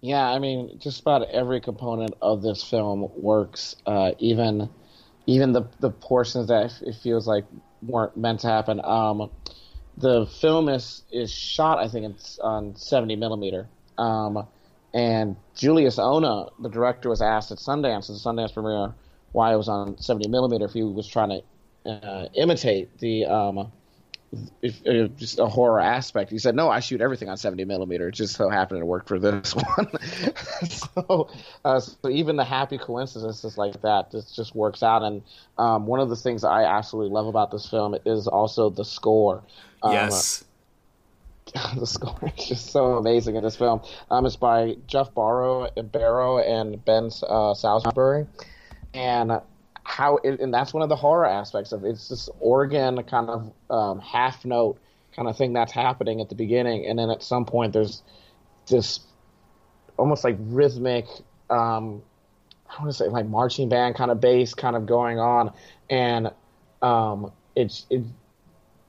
[0.01, 3.75] Yeah, I mean, just about every component of this film works.
[3.85, 4.69] Uh, even
[5.27, 7.45] even the the portions that it feels like
[7.83, 8.81] weren't meant to happen.
[8.85, 9.31] Um,
[9.97, 13.69] the film is is shot, I think, it's on seventy millimeter.
[13.97, 14.47] Um,
[14.95, 18.95] and Julius Onah, the director, was asked at Sundance, at the Sundance premiere,
[19.33, 21.43] why it was on 70 millimeter if he was trying
[21.85, 23.73] to uh, imitate the um,
[24.61, 26.31] if, if just a horror aspect.
[26.31, 28.09] He said, "No, I shoot everything on 70 millimeter.
[28.09, 29.89] It just so happened it worked for this one."
[30.69, 31.31] so,
[31.65, 35.03] uh, so even the happy coincidences like that just just works out.
[35.03, 35.23] And
[35.57, 39.43] um, one of the things I absolutely love about this film is also the score.
[39.83, 40.45] Um, yes.
[41.79, 43.81] the score is just so amazing in this film.
[44.11, 48.27] Um, it's by Geoff Barrow, Barrow and Ben uh, Salisbury
[48.95, 49.41] and
[49.85, 51.89] how it, and that's one of the horror aspects of it.
[51.89, 54.79] it's this organ kind of um, half note
[55.17, 58.03] kind of thing that's happening at the beginning, and then at some point there's
[58.69, 59.01] this
[59.97, 61.07] almost like rhythmic.
[61.51, 62.03] Um,
[62.69, 65.53] I want to say like marching band kind of bass kind of going on,
[65.89, 66.31] and
[66.83, 68.05] um, it it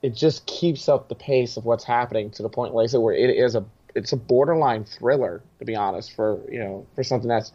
[0.02, 3.00] it just keeps up the pace of what's happening to the point, like I said,
[3.00, 7.04] where it is a it's a borderline thriller to be honest for you know for
[7.04, 7.52] something that's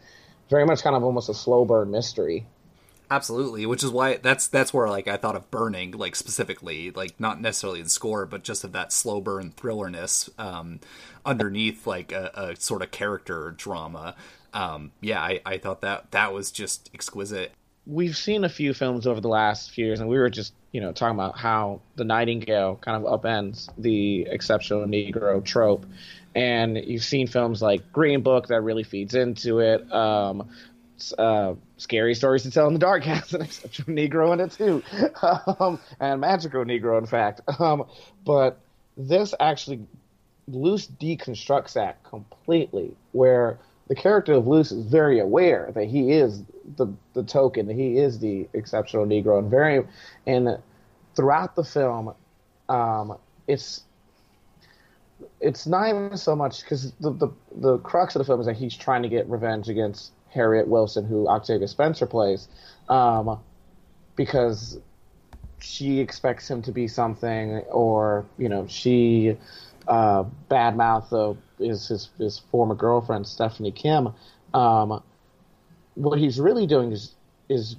[0.49, 2.45] very much kind of almost a slow burn mystery.
[3.09, 7.19] Absolutely, which is why that's that's where like I thought of Burning, like specifically, like
[7.19, 10.79] not necessarily the score, but just of that slow burn thrillerness um,
[11.23, 14.15] underneath like a, a, sort of character drama.
[14.53, 17.51] Um, yeah, I, I thought that that was just exquisite.
[17.85, 20.81] We've seen a few films over the last few years, and we were just you
[20.81, 25.85] know talking about how the Nightingale kind of upends the exceptional Negro trope,
[26.35, 29.89] and you've seen films like Green Book that really feeds into it.
[29.89, 30.49] Um,
[31.17, 34.83] uh, scary stories to tell in the dark has an exceptional Negro in it too,
[35.61, 37.39] um, and magical Negro, in fact.
[37.59, 37.85] Um,
[38.25, 38.59] but
[38.97, 39.87] this actually
[40.49, 46.43] Luce deconstructs that completely, where the character of Luce is very aware that he is
[46.77, 49.85] the the token, he is the exceptional Negro, and very
[50.25, 50.57] and
[51.15, 52.13] throughout the film,
[52.67, 53.17] um,
[53.47, 53.83] it's
[55.39, 58.55] it's not even so much because the, the the crux of the film is that
[58.55, 62.47] he's trying to get revenge against Harriet Wilson, who Octavia Spencer plays,
[62.89, 63.39] um,
[64.15, 64.79] because
[65.59, 69.37] she expects him to be something, or you know, she
[69.87, 74.13] uh, badmouth is his his former girlfriend Stephanie Kim.
[74.53, 75.01] Um,
[75.95, 77.13] what he's really doing is
[77.49, 77.75] is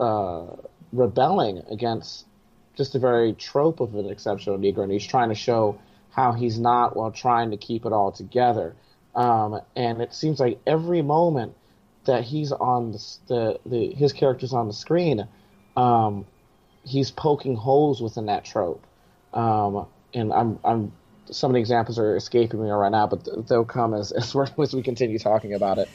[0.00, 0.46] uh,
[0.92, 2.26] rebelling against
[2.76, 5.78] just a very trope of an exceptional Negro, and he's trying to show
[6.10, 8.74] how he's not while trying to keep it all together.
[9.14, 11.54] Um, and it seems like every moment
[12.04, 15.26] that he's on the, the, the his character's on the screen,
[15.76, 16.26] um,
[16.84, 18.84] he's poking holes within that trope.
[19.32, 20.92] Um, and I'm I'm
[21.30, 24.74] some of the examples are escaping me right now, but they'll come as as, as
[24.74, 25.88] we continue talking about it.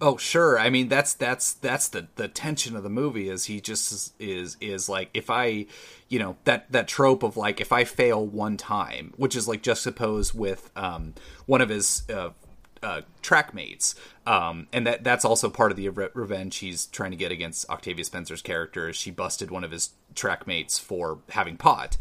[0.00, 3.60] Oh sure, I mean that's that's that's the the tension of the movie is he
[3.60, 5.66] just is is, is like if I,
[6.08, 9.60] you know that that trope of like if I fail one time, which is like
[9.60, 11.14] juxtaposed with um,
[11.46, 12.30] one of his uh,
[12.80, 17.10] uh, track mates, um, and that that's also part of the re- revenge he's trying
[17.10, 18.92] to get against Octavia Spencer's character.
[18.92, 21.96] She busted one of his track mates for having pot,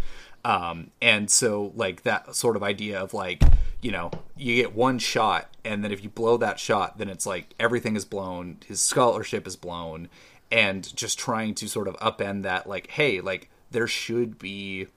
[0.48, 3.44] um, and so like that sort of idea of like
[3.82, 7.26] you know you get one shot, and then if you blow that shot, then it's
[7.26, 10.08] like everything is blown, his scholarship is blown,
[10.50, 14.88] and just trying to sort of upend that like hey like there should be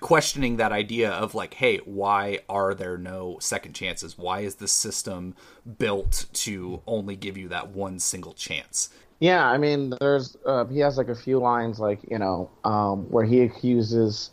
[0.00, 4.18] questioning that idea of like hey why are there no second chances?
[4.18, 5.36] Why is the system
[5.78, 10.78] built to only give you that one single chance yeah i mean there's uh, he
[10.78, 14.30] has like a few lines like you know um, where he accuses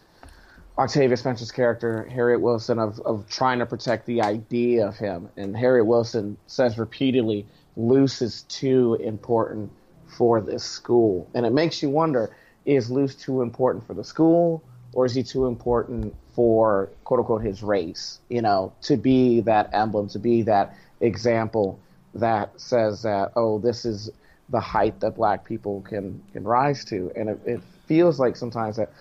[0.77, 5.55] octavia spencer's character harriet wilson of, of trying to protect the idea of him and
[5.55, 9.71] harriet wilson says repeatedly luce is too important
[10.05, 14.63] for this school and it makes you wonder is luce too important for the school
[14.93, 18.19] or is he too important for quote unquote his race?
[18.29, 21.79] You know, to be that emblem, to be that example
[22.13, 24.09] that says that oh, this is
[24.51, 28.77] the height that black people can can rise to, and it, it feels like sometimes
[28.77, 28.91] that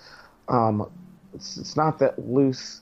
[0.47, 0.89] um,
[1.33, 2.81] it's, it's not that Luce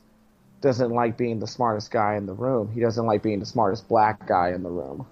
[0.62, 2.72] doesn't like being the smartest guy in the room.
[2.72, 5.06] He doesn't like being the smartest black guy in the room.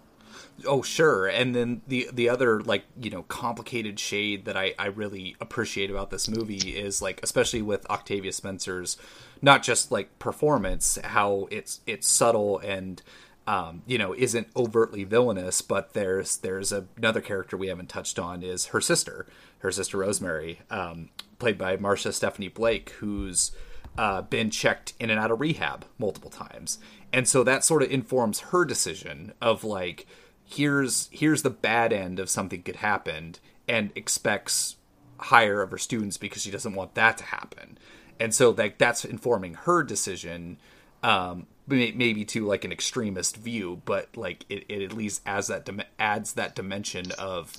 [0.66, 4.88] Oh sure, and then the the other like you know complicated shade that I I
[4.88, 8.98] really appreciate about this movie is like especially with Octavia Spencer's
[9.42, 13.02] not just like performance, how it's it's subtle and
[13.48, 18.20] um, you know isn't overtly villainous, but there's there's a, another character we haven't touched
[18.20, 19.26] on is her sister,
[19.60, 23.52] her sister Rosemary, um, played by Marsha Stephanie Blake, who's
[23.98, 26.78] uh, been checked in and out of rehab multiple times,
[27.14, 30.06] and so that sort of informs her decision of like
[30.44, 33.36] here's here's the bad end of something could happen
[33.68, 34.76] and expects
[35.20, 37.78] higher of her students because she doesn't want that to happen.
[38.20, 40.58] And so like that's informing her decision
[41.04, 45.70] um maybe to like an extremist view but like it, it at least adds that
[46.00, 47.58] adds that dimension of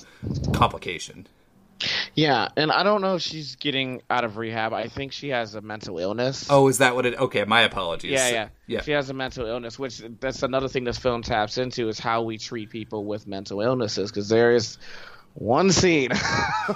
[0.52, 1.26] complication
[2.14, 4.72] yeah, and I don't know if she's getting out of rehab.
[4.72, 6.48] I think she has a mental illness.
[6.50, 7.18] Oh, is that what it?
[7.18, 8.10] Okay, my apologies.
[8.10, 8.80] Yeah, yeah, yeah.
[8.82, 12.22] She has a mental illness, which that's another thing this film taps into is how
[12.22, 14.10] we treat people with mental illnesses.
[14.10, 14.78] Because there is
[15.34, 16.10] one scene.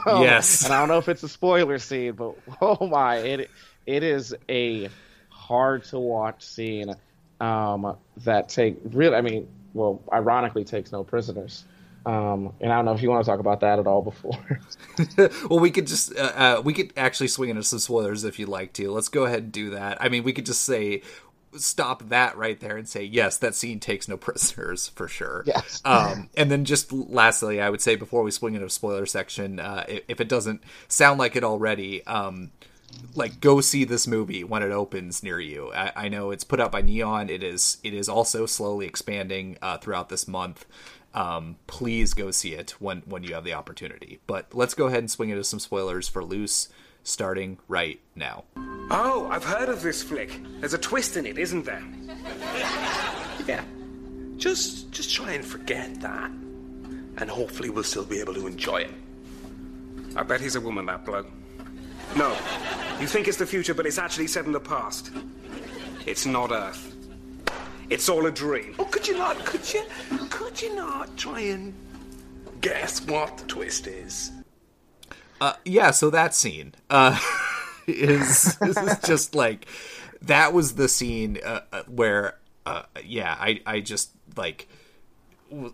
[0.07, 3.51] Oh, yes, and I don't know if it's a spoiler scene, but oh my, it
[3.85, 4.89] it is a
[5.29, 6.95] hard to watch scene
[7.43, 9.17] um, that take really.
[9.17, 11.65] I mean, well, ironically, takes no prisoners.
[12.05, 14.61] Um, and I don't know if you want to talk about that at all before.
[15.49, 18.49] well, we could just uh, uh, we could actually swing into some spoilers if you'd
[18.49, 18.91] like to.
[18.91, 19.99] Let's go ahead and do that.
[20.01, 21.03] I mean, we could just say
[21.55, 25.43] stop that right there and say yes, that scene takes no prisoners for sure.
[25.47, 25.83] Yes.
[25.85, 29.61] Um, and then just lastly, I would say before we swing into a spoiler section,
[29.61, 32.05] uh, if it doesn't sound like it already.
[32.07, 32.51] Um,
[33.15, 35.73] like go see this movie when it opens near you.
[35.73, 37.29] I, I, know it's put out by Neon.
[37.29, 40.65] It is it is also slowly expanding uh, throughout this month
[41.15, 44.21] um, please go see it when when you have the opportunity.
[44.27, 46.69] But let's go ahead and swing into some spoilers for Luce,
[47.03, 48.45] starting right now.
[48.91, 50.41] Oh, I've heard of this flick.
[50.61, 51.85] There's a twist in it, isn't there?
[53.47, 53.65] yeah.
[54.37, 58.95] Just just try and forget that, and hopefully we'll still be able to enjoy it.
[60.17, 61.29] I bet he's a woman, that bloke.
[62.17, 62.37] No,
[63.01, 65.11] you think it's the future, but it's actually set in the past.
[66.05, 66.95] It's not Earth.
[67.89, 68.75] It's all a dream.
[68.79, 69.45] Oh, could you not?
[69.45, 69.85] Could you?
[70.31, 71.75] Could you not try and
[72.61, 74.31] guess what the twist is?
[75.41, 75.91] Uh, yeah.
[75.91, 77.19] So that scene uh,
[77.87, 79.67] is this is just like
[80.23, 84.69] that was the scene uh, uh where uh, yeah I I just like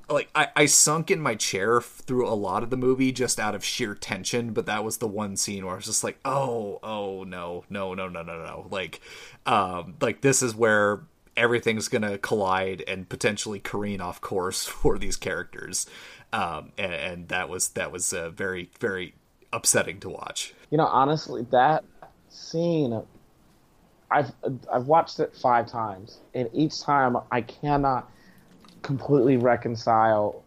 [0.09, 3.55] like I, I sunk in my chair through a lot of the movie just out
[3.55, 6.81] of sheer tension but that was the one scene where i was just like oh
[6.83, 9.01] oh no no no no no no like
[9.47, 11.03] um like this is where
[11.39, 15.87] everything's to collide and potentially careen off course for these characters.
[16.33, 19.15] Um, and, and, that was that was uh, very very
[19.51, 20.53] upsetting to watch.
[20.69, 21.85] You know, honestly, that
[22.29, 23.01] scene,
[24.11, 24.31] I've
[24.71, 28.11] I've watched it five times, and each time I cannot
[28.83, 30.43] completely reconcile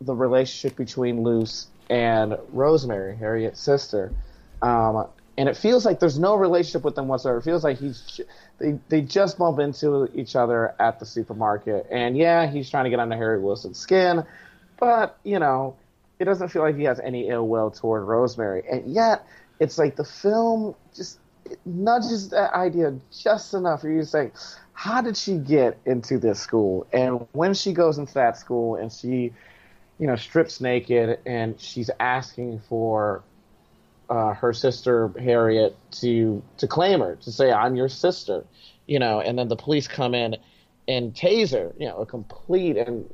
[0.00, 4.12] the relationship between Luce and Rosemary, Harriet's sister.
[4.60, 7.38] Um, and it feels like there's no relationship with them whatsoever.
[7.38, 8.20] It feels like he's
[8.58, 12.90] they they just bump into each other at the supermarket, and yeah, he's trying to
[12.90, 14.24] get under Harry Wilson's skin,
[14.78, 15.76] but you know,
[16.18, 19.26] it doesn't feel like he has any ill will toward Rosemary, and yet
[19.58, 21.18] it's like the film just
[21.64, 24.30] nudges that idea just enough for you to say,
[24.74, 26.86] how did she get into this school?
[26.92, 29.32] And when she goes into that school and she,
[29.98, 33.22] you know, strips naked and she's asking for
[34.10, 38.44] uh, her sister Harriet to to claim her to say I'm your sister,
[38.86, 40.36] you know, and then the police come in
[40.88, 43.08] and taser, you know, a complete and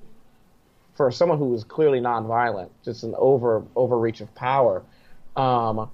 [0.95, 4.83] for someone who was clearly nonviolent, just an over overreach of power.
[5.37, 5.89] Um,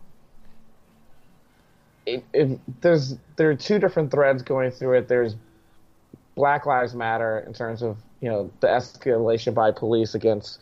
[2.07, 5.09] it, it, there's there are two different threads going through it.
[5.09, 5.37] There's
[6.35, 10.59] Black Lives Matter in terms of you know the escalation by police against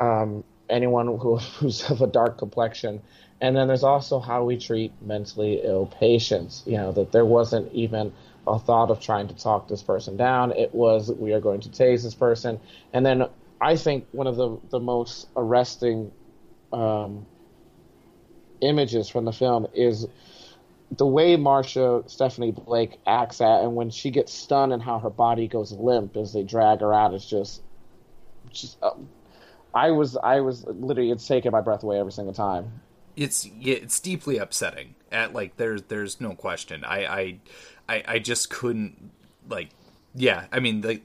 [0.00, 3.02] um, anyone who, who's of a dark complexion,
[3.40, 6.62] and then there's also how we treat mentally ill patients.
[6.66, 8.12] You know that there wasn't even
[8.46, 10.52] a thought of trying to talk this person down.
[10.52, 12.60] It was we are going to tase this person,
[12.92, 13.24] and then
[13.60, 16.12] I think one of the the most arresting
[16.72, 17.26] um,
[18.60, 20.06] images from the film is
[20.90, 25.10] the way Marsha Stephanie Blake acts at, and when she gets stunned, and how her
[25.10, 27.62] body goes limp as they drag her out, is just,
[28.50, 28.78] just.
[28.82, 28.90] Uh,
[29.74, 32.80] I was, I was literally, it's taking my breath away every single time.
[33.14, 34.94] It's it's deeply upsetting.
[35.10, 36.84] At like, there's there's no question.
[36.84, 37.40] I I
[37.88, 39.10] I, I just couldn't
[39.48, 39.70] like.
[40.14, 41.00] Yeah, I mean, the,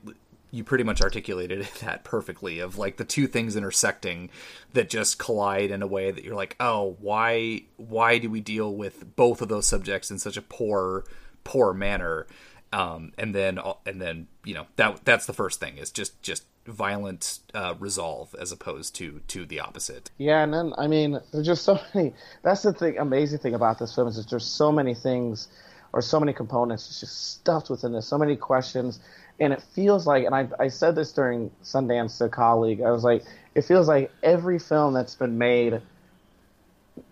[0.52, 4.30] you pretty much articulated that perfectly of like the two things intersecting
[4.74, 8.76] that just collide in a way that you're like oh why why do we deal
[8.76, 11.04] with both of those subjects in such a poor
[11.44, 12.28] poor manner?
[12.74, 16.46] Um, and then and then you know that that's the first thing is just just
[16.66, 20.10] violent uh, resolve as opposed to to the opposite.
[20.18, 23.80] Yeah and then i mean there's just so many that's the thing amazing thing about
[23.80, 25.50] this film is that there's so many things
[25.92, 29.00] or so many components just stuffed within this so many questions
[29.42, 32.92] and it feels like, and I, I said this during Sundance to a colleague, I
[32.92, 33.24] was like,
[33.56, 35.82] it feels like every film that's been made,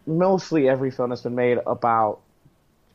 [0.05, 2.19] mostly every film that's been made about,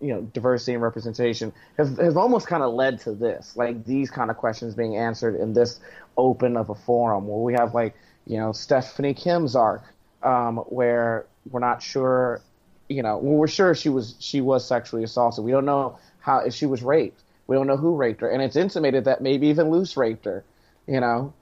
[0.01, 4.09] you know, diversity and representation, have, have almost kind of led to this, like these
[4.09, 5.81] kind of questions being answered in this
[6.17, 7.97] open of a forum where we have like,
[8.29, 9.83] you know, Stephanie Kim's arc,
[10.23, 12.41] um, where we're not sure,
[12.89, 15.45] you know, we're sure she was she was sexually assaulted.
[15.45, 17.21] We don't know how if she was raped.
[17.47, 20.45] We don't know who raped her, and it's intimated that maybe even Luce raped her,
[20.87, 21.35] you know.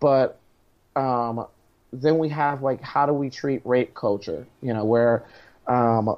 [0.00, 0.38] But
[0.94, 1.46] um,
[1.92, 5.24] then we have like how do we treat rape culture, you know, where
[5.66, 6.16] um,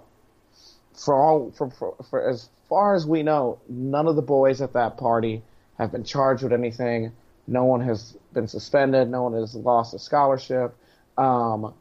[0.94, 4.72] for all for, for, for as far as we know, none of the boys at
[4.74, 5.42] that party
[5.78, 7.12] have been charged with anything.
[7.46, 9.08] No one has been suspended.
[9.08, 10.76] No one has lost a scholarship.
[11.16, 11.72] Um,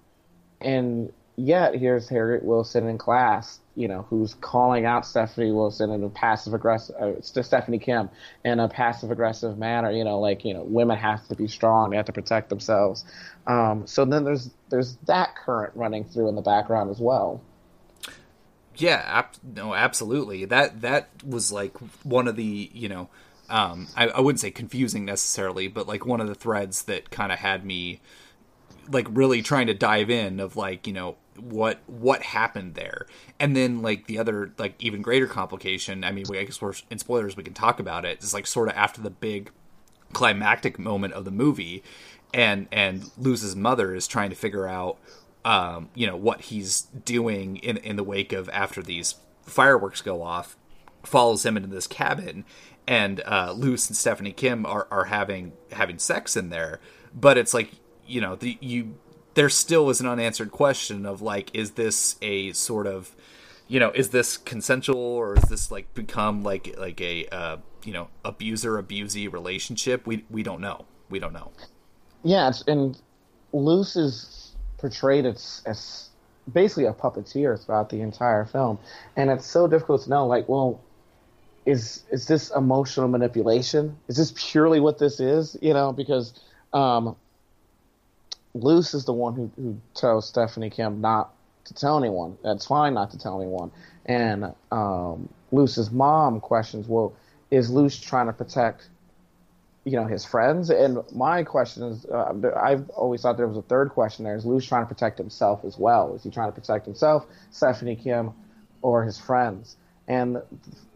[0.62, 6.03] and yet, here's Harriet Wilson in class you know, who's calling out Stephanie Wilson in
[6.03, 8.09] a passive aggressive, uh, Stephanie Kim
[8.43, 9.91] in a passive aggressive manner.
[9.91, 13.05] You know, like you know, women have to be strong; they have to protect themselves.
[13.45, 17.39] Um, so then there's there's that current running through in the background as well.
[18.75, 20.45] Yeah, ap- no, absolutely.
[20.45, 23.09] That that was like one of the you know,
[23.47, 27.32] um, I, I wouldn't say confusing necessarily, but like one of the threads that kind
[27.32, 28.01] of had me
[28.89, 33.07] like really trying to dive in of like you know what what happened there.
[33.39, 36.73] And then like the other like even greater complication i mean we, i guess we're
[36.89, 39.51] in spoilers we can talk about it it's like sort of after the big
[40.13, 41.83] climactic moment of the movie
[42.33, 44.97] and and Luce's mother is trying to figure out
[45.45, 50.21] um you know what he's doing in in the wake of after these fireworks go
[50.21, 50.57] off
[51.03, 52.43] follows him into this cabin
[52.88, 56.79] and uh Luce and Stephanie Kim are are having having sex in there.
[57.13, 57.71] But it's like
[58.05, 58.95] you know the you
[59.38, 63.15] there still is an unanswered question of like, is this a sort of,
[63.67, 67.93] you know, is this consensual or is this like become like like a uh, you
[67.93, 70.07] know abuser abusee relationship?
[70.07, 70.85] We we don't know.
[71.11, 71.51] We don't know.
[72.23, 72.99] Yeah, and
[73.53, 76.09] Luce is portrayed as, as
[76.51, 78.79] basically a puppeteer throughout the entire film,
[79.15, 80.25] and it's so difficult to know.
[80.25, 80.81] Like, well,
[81.67, 83.97] is is this emotional manipulation?
[84.07, 85.55] Is this purely what this is?
[85.61, 86.33] You know, because
[86.73, 87.15] um,
[88.64, 91.34] Luce is the one who, who tells Stephanie Kim not
[91.66, 92.38] to tell anyone.
[92.43, 93.72] That's fine not to tell anyone.
[94.05, 97.14] And um, Luce's mom questions, well,
[97.51, 98.89] is Luce trying to protect,
[99.84, 100.70] you know, his friends?
[100.70, 104.36] And my question is, uh, I've always thought there was a third question there.
[104.36, 106.16] Is Luce trying to protect himself as well?
[106.16, 108.32] Is he trying to protect himself, Stephanie Kim,
[108.82, 109.76] or his friends?
[110.08, 110.41] And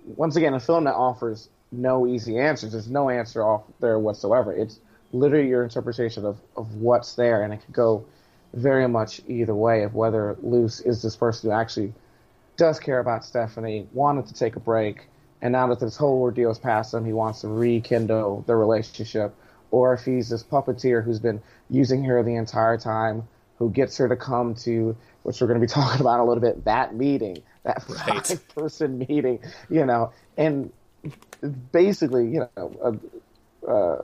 [0.05, 2.71] once again, a film that offers no easy answers.
[2.73, 4.53] There's no answer off there whatsoever.
[4.53, 4.79] It's
[5.13, 8.05] literally your interpretation of, of what's there, and it could go
[8.53, 11.93] very much either way of whether Luce is this person who actually
[12.57, 15.07] does care about Stephanie, wanted to take a break,
[15.41, 19.33] and now that this whole ordeal has passed him, he wants to rekindle the relationship,
[19.71, 24.07] or if he's this puppeteer who's been using her the entire time, who gets her
[24.09, 27.41] to come to, which we're going to be talking about a little bit, that meeting,
[27.63, 28.27] that right.
[28.27, 29.39] five person meeting,
[29.69, 30.71] you know, and
[31.71, 32.99] basically, you know,
[33.67, 34.01] uh, uh,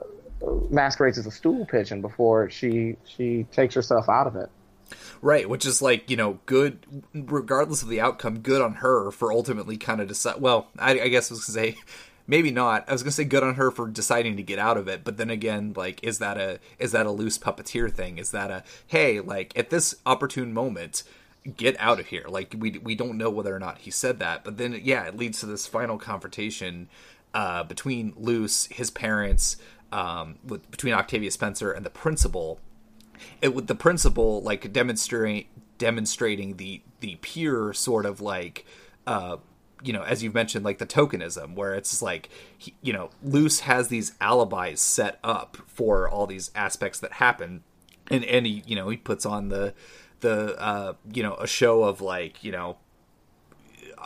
[0.70, 4.50] masquerades as a stool pigeon before she she takes herself out of it.
[5.20, 6.78] Right, which is like you know good,
[7.12, 10.40] regardless of the outcome, good on her for ultimately kind of decide.
[10.40, 11.76] Well, I, I guess I was gonna say
[12.26, 12.88] maybe not.
[12.88, 15.16] I was gonna say good on her for deciding to get out of it, but
[15.16, 18.18] then again, like, is that a is that a Luce puppeteer thing?
[18.18, 21.02] Is that a hey, like at this opportune moment,
[21.56, 22.24] get out of here?
[22.28, 25.16] Like we we don't know whether or not he said that, but then yeah, it
[25.16, 26.88] leads to this final confrontation
[27.34, 29.56] uh, between Luce, his parents,
[29.92, 32.60] um, with between Octavia Spencer and the principal.
[33.42, 35.46] It with the principal like demonstrating
[35.78, 38.66] demonstrating the the pure sort of like
[39.06, 39.36] uh
[39.82, 43.60] you know as you've mentioned like the tokenism where it's like he, you know Luce
[43.60, 47.62] has these alibis set up for all these aspects that happen
[48.10, 49.72] and and he you know he puts on the
[50.20, 52.76] the uh you know a show of like you know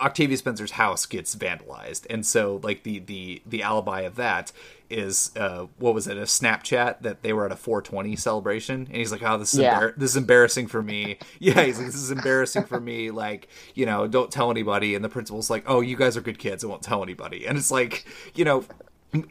[0.00, 4.52] Octavia Spencer's house gets vandalized, and so like the the the alibi of that
[4.90, 8.96] is uh what was it a Snapchat that they were at a 420 celebration, and
[8.96, 9.80] he's like, oh this is Yeah.
[9.80, 11.18] embar- this is embarrassing for me.
[11.38, 13.10] Yeah, he's like this is embarrassing for me.
[13.10, 14.94] Like you know, don't tell anybody.
[14.94, 17.46] And the principal's like, oh you guys are good kids, I won't tell anybody.
[17.46, 18.64] And it's like you know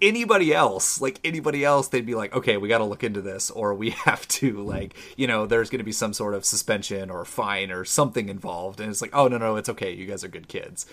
[0.02, 3.50] anybody else like anybody else they'd be like okay we got to look into this
[3.52, 7.10] or we have to like you know there's going to be some sort of suspension
[7.10, 10.24] or fine or something involved and it's like oh no no it's okay you guys
[10.24, 10.86] are good kids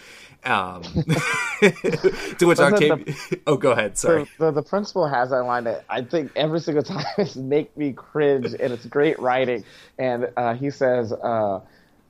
[0.44, 0.82] um
[1.60, 3.14] to which octavia
[3.46, 6.60] oh go ahead sorry The, the, the principal has that line that I think every
[6.60, 9.64] single time is make me cringe, and it's great writing.
[9.98, 11.60] And uh, he says uh,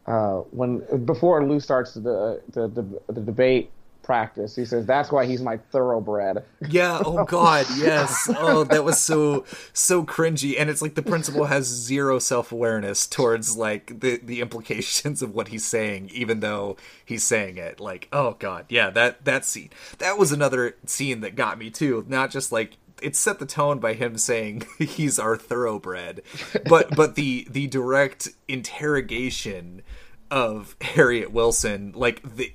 [0.06, 3.70] uh, when before Luce starts the, the the the debate
[4.08, 6.42] practice, he says that's why he's my thoroughbred.
[6.66, 7.02] Yeah.
[7.04, 7.66] Oh God.
[7.76, 8.28] Yes.
[8.36, 9.44] Oh, that was so
[9.74, 14.40] so cringy, and it's like the principal has zero self awareness towards like the the
[14.40, 17.78] implications of what he's saying, even though he's saying it.
[17.78, 18.88] Like, oh God, yeah.
[18.88, 19.68] That that scene.
[19.98, 22.06] That was another scene that got me too.
[22.08, 26.22] Not just like it set the tone by him saying he's our thoroughbred,
[26.66, 29.82] but but the the direct interrogation
[30.30, 32.54] of Harriet Wilson, like the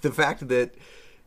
[0.00, 0.74] the fact that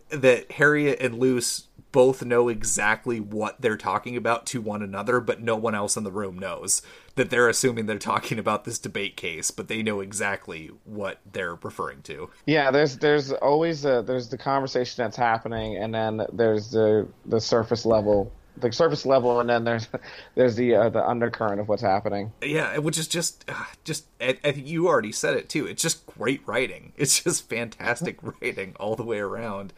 [0.10, 5.42] that Harriet and Luce both know exactly what they're talking about to one another, but
[5.42, 6.82] no one else in the room knows
[7.16, 11.56] that they're assuming they're talking about this debate case, but they know exactly what they're
[11.56, 12.30] referring to.
[12.48, 17.40] Yeah, there's there's always a, there's the conversation that's happening, and then there's the the
[17.40, 19.88] surface level, the surface level, and then there's
[20.36, 22.32] there's the uh, the undercurrent of what's happening.
[22.42, 25.66] Yeah, which is just, uh, just I, I think you already said it too.
[25.66, 26.94] It's just great writing.
[27.04, 29.74] It's just fantastic writing all the way around.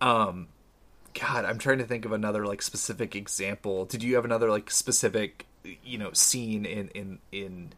[0.00, 0.48] Um,
[1.18, 3.84] God, I'm trying to think of another like specific example.
[3.84, 5.46] Did you have another like specific,
[5.84, 7.72] you know, scene in in in,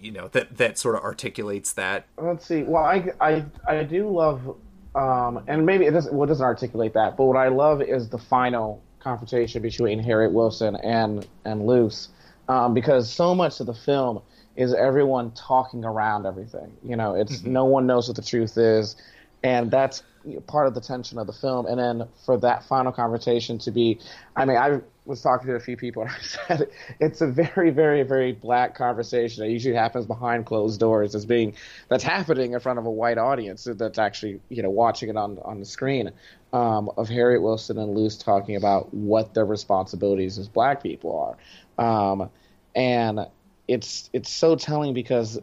[0.00, 2.06] you know, that that sort of articulates that?
[2.16, 2.62] Let's see.
[2.62, 4.56] Well, I, I, I do love,
[4.94, 8.08] um, and maybe it doesn't, well, it doesn't articulate that, but what I love is
[8.08, 12.08] the final confrontation between Harriet Wilson and, and Luce,
[12.48, 14.20] um, because so much of the film
[14.56, 16.76] is everyone talking around everything.
[16.82, 18.96] You know, it's no one knows what the truth is,
[19.44, 20.02] and that's
[20.48, 21.66] part of the tension of the film.
[21.66, 24.00] And then for that final confrontation to be,
[24.34, 26.10] I mean, I was talking to a few people and
[26.50, 31.14] I said it's a very, very, very black conversation that usually happens behind closed doors
[31.14, 31.54] as being
[31.88, 35.38] that's happening in front of a white audience that's actually you know watching it on
[35.44, 36.10] on the screen
[36.56, 41.36] um, of Harriet Wilson and Luce talking about what their responsibilities as black people
[41.78, 42.30] are, um,
[42.74, 43.26] and
[43.68, 45.38] it's it's so telling because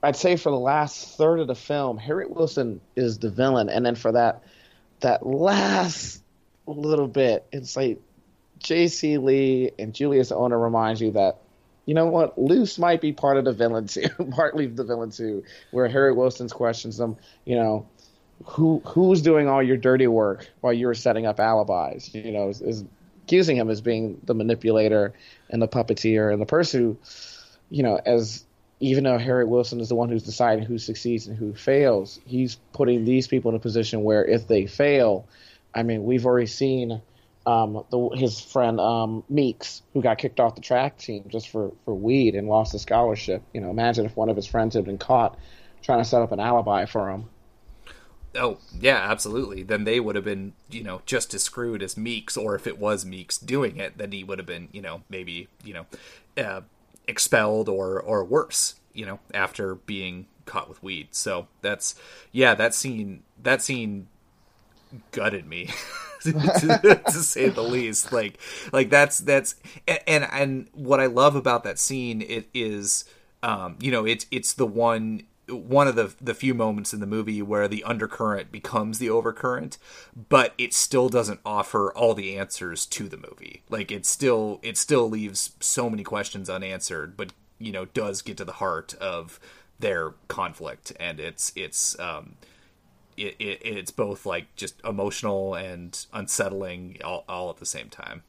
[0.00, 3.84] I'd say for the last third of the film, Harriet Wilson is the villain, and
[3.84, 4.44] then for that
[5.00, 6.22] that last
[6.66, 8.00] little bit, it's like
[8.60, 9.18] J.C.
[9.18, 11.38] Lee and Julius Onah reminds you that
[11.86, 15.42] you know what, Luce might be part of the villain too, partly the villain too,
[15.72, 17.88] where Harriet Wilson's questions them, you know,
[18.46, 22.48] who who's doing all your dirty work while you were setting up alibis, you know,
[22.48, 22.84] is, is
[23.24, 25.12] accusing him as being the manipulator
[25.50, 26.98] and the puppeteer and the person who,
[27.70, 28.44] you know, as
[28.80, 32.56] even though Harriet Wilson is the one who's deciding who succeeds and who fails, he's
[32.72, 35.26] putting these people in a position where if they fail,
[35.72, 37.00] I mean, we've already seen
[37.46, 41.72] um, the, his friend um, Meeks, who got kicked off the track team just for,
[41.84, 43.42] for weed and lost a scholarship.
[43.52, 45.38] You know, imagine if one of his friends had been caught
[45.82, 47.28] trying to set up an alibi for him.
[48.34, 49.62] Oh, yeah, absolutely.
[49.62, 52.78] Then they would have been, you know, just as screwed as Meeks, or if it
[52.78, 55.86] was Meeks doing it, then he would have been, you know, maybe, you know,
[56.42, 56.62] uh,
[57.06, 61.08] expelled or or worse, you know, after being caught with weed.
[61.10, 61.94] So that's
[62.32, 64.06] yeah, that scene that scene
[65.10, 65.70] gutted me
[66.22, 68.12] to, to say the least.
[68.12, 68.38] Like
[68.72, 69.56] like that's that's
[70.06, 73.04] and and what I love about that scene it is
[73.42, 77.06] um you know it's it's the one one of the the few moments in the
[77.06, 79.78] movie where the undercurrent becomes the overcurrent,
[80.28, 83.62] but it still doesn't offer all the answers to the movie.
[83.68, 88.36] Like it still it still leaves so many questions unanswered, but you know does get
[88.38, 89.40] to the heart of
[89.78, 92.36] their conflict, and it's it's um,
[93.16, 98.22] it, it, it's both like just emotional and unsettling all, all at the same time.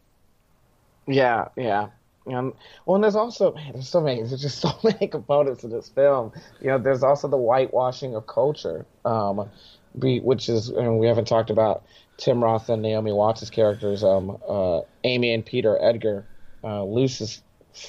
[1.07, 1.89] Yeah, yeah.
[2.26, 2.53] Um,
[2.86, 5.89] well, and there's also man, there's so many there's just so many components of this
[5.89, 6.32] film.
[6.61, 9.49] You know, there's also the whitewashing of culture, um,
[9.97, 11.84] be, which is we haven't talked about
[12.17, 16.26] Tim Roth and Naomi Watts' characters, um, uh, Amy and Peter Edgar,
[16.63, 17.41] uh, Luce's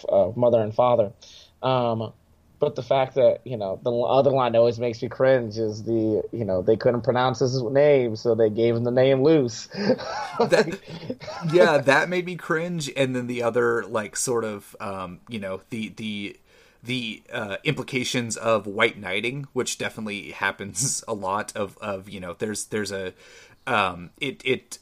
[0.08, 1.12] uh, mother and father.
[1.62, 2.12] Um,
[2.58, 5.82] but the fact that you know the other line that always makes me cringe is
[5.82, 9.66] the you know they couldn't pronounce his name, so they gave him the name Luce.
[10.38, 10.78] that,
[11.52, 12.90] yeah, that made me cringe.
[12.96, 16.36] And then the other like sort of um, you know the the
[16.82, 21.54] the uh, implications of white knighting, which definitely happens a lot.
[21.56, 23.14] Of of you know there's there's a
[23.66, 24.78] um, it it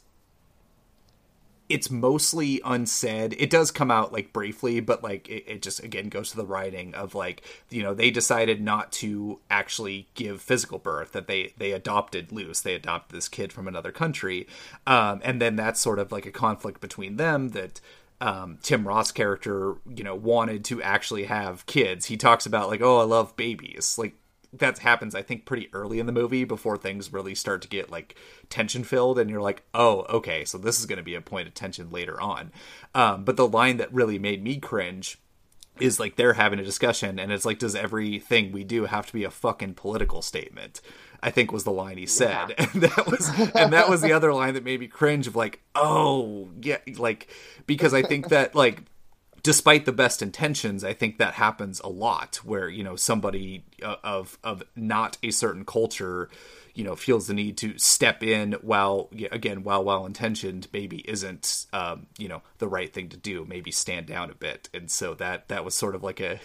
[1.73, 3.35] it's mostly unsaid.
[3.39, 6.45] It does come out like briefly, but like it, it, just again goes to the
[6.45, 11.55] writing of like you know they decided not to actually give physical birth that they
[11.57, 12.61] they adopted Luce.
[12.61, 14.47] They adopted this kid from another country,
[14.85, 17.81] um, and then that's sort of like a conflict between them that.
[18.21, 22.05] Um, Tim Roth's character, you know, wanted to actually have kids.
[22.05, 23.97] He talks about like, oh, I love babies.
[23.97, 24.13] Like
[24.53, 27.89] that happens i think pretty early in the movie before things really start to get
[27.89, 28.15] like
[28.49, 31.47] tension filled and you're like oh okay so this is going to be a point
[31.47, 32.51] of tension later on.
[32.95, 35.19] Um, but the line that really made me cringe
[35.79, 39.13] is like they're having a discussion and it's like does everything we do have to
[39.13, 40.81] be a fucking political statement?
[41.21, 42.53] I think was the line he said.
[42.57, 42.67] Yeah.
[42.73, 45.61] and that was and that was the other line that made me cringe of like
[45.73, 47.29] oh yeah like
[47.65, 48.83] because i think that like
[49.43, 53.97] despite the best intentions, I think that happens a lot where, you know, somebody uh,
[54.03, 56.29] of of not a certain culture,
[56.73, 61.67] you know, feels the need to step in while again, while well intentioned, maybe isn't
[61.73, 64.69] um, you know, the right thing to do, maybe stand down a bit.
[64.73, 66.39] And so that that was sort of like a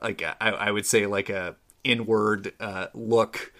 [0.00, 3.52] like a, I, I would say like a inward uh, look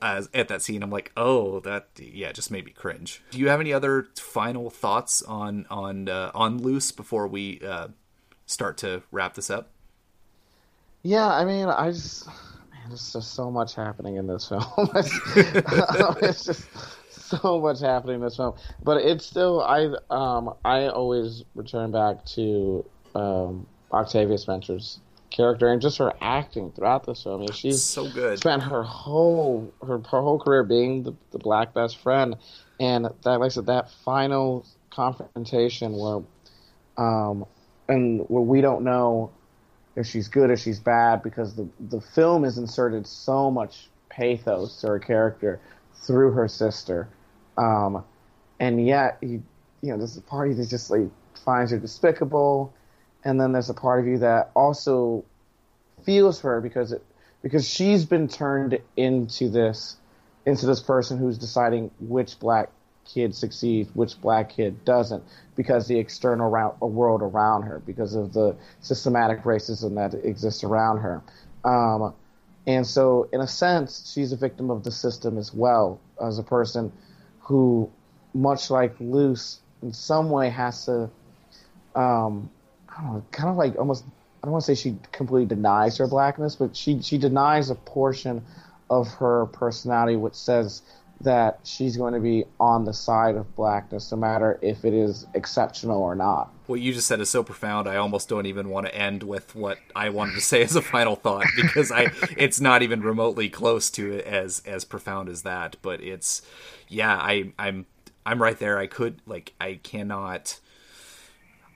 [0.00, 3.22] as, at that scene, I'm like, oh, that yeah, just made me cringe.
[3.30, 7.88] Do you have any other final thoughts on on uh, on Luce before we uh,
[8.52, 9.70] start to wrap this up?
[11.02, 14.62] Yeah, I mean, I just man, there's just so much happening in this film.
[14.94, 16.68] it's just
[17.10, 22.24] so much happening in this film, but it's still I um I always return back
[22.26, 22.84] to
[23.14, 25.00] um Octavia Spencer's
[25.30, 27.36] character and just her acting throughout this film.
[27.36, 28.38] I mean, she's so good.
[28.38, 32.36] Spent her whole her, her whole career being the, the black best friend,
[32.78, 36.22] and that like I said, that final confrontation where
[36.98, 37.46] um
[37.88, 39.30] and where we don't know
[39.96, 44.80] if she's good or she's bad because the the film has inserted so much pathos
[44.80, 45.60] to her character
[45.94, 47.08] through her sister,
[47.56, 48.04] um,
[48.58, 49.42] and yet you
[49.82, 51.08] you know there's a part of you that just like
[51.44, 52.72] finds her despicable,
[53.24, 55.24] and then there's a part of you that also
[56.04, 57.04] feels for her because it
[57.42, 59.96] because she's been turned into this
[60.46, 62.70] into this person who's deciding which black
[63.04, 65.22] kid succeeds, which black kid doesn't,
[65.56, 66.50] because the external
[66.80, 71.22] world around her, because of the systematic racism that exists around her.
[71.64, 72.14] Um,
[72.66, 76.42] and so, in a sense, she's a victim of the system as well, as a
[76.42, 76.92] person
[77.40, 77.90] who,
[78.34, 81.10] much like Luce, in some way has to,
[81.96, 82.50] um,
[82.88, 84.04] I don't know, kind of like almost,
[84.42, 87.74] I don't want to say she completely denies her blackness, but she, she denies a
[87.74, 88.44] portion
[88.88, 90.82] of her personality which says
[91.24, 95.26] that she's going to be on the side of blackness, no matter if it is
[95.34, 96.52] exceptional or not.
[96.66, 97.88] What you just said is so profound.
[97.88, 100.82] I almost don't even want to end with what I wanted to say as a
[100.82, 105.76] final thought because I it's not even remotely close to as as profound as that.
[105.82, 106.42] But it's
[106.88, 107.86] yeah, I I'm
[108.24, 108.78] I'm right there.
[108.78, 110.60] I could like I cannot.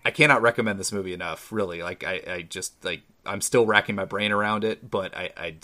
[0.04, 1.50] I cannot recommend this movie enough.
[1.50, 5.30] Really, like I, I just like I'm still racking my brain around it, but I,
[5.36, 5.56] I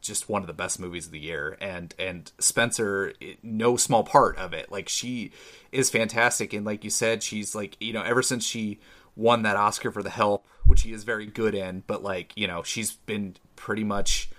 [0.00, 1.56] just one of the best movies of the year.
[1.60, 4.70] And and Spencer no small part of it.
[4.70, 5.32] Like she
[5.72, 6.52] is fantastic.
[6.52, 8.78] And like you said she's like you know ever since she
[9.16, 12.46] won that Oscar for The Help which she is very good in but like you
[12.46, 14.30] know she's been pretty much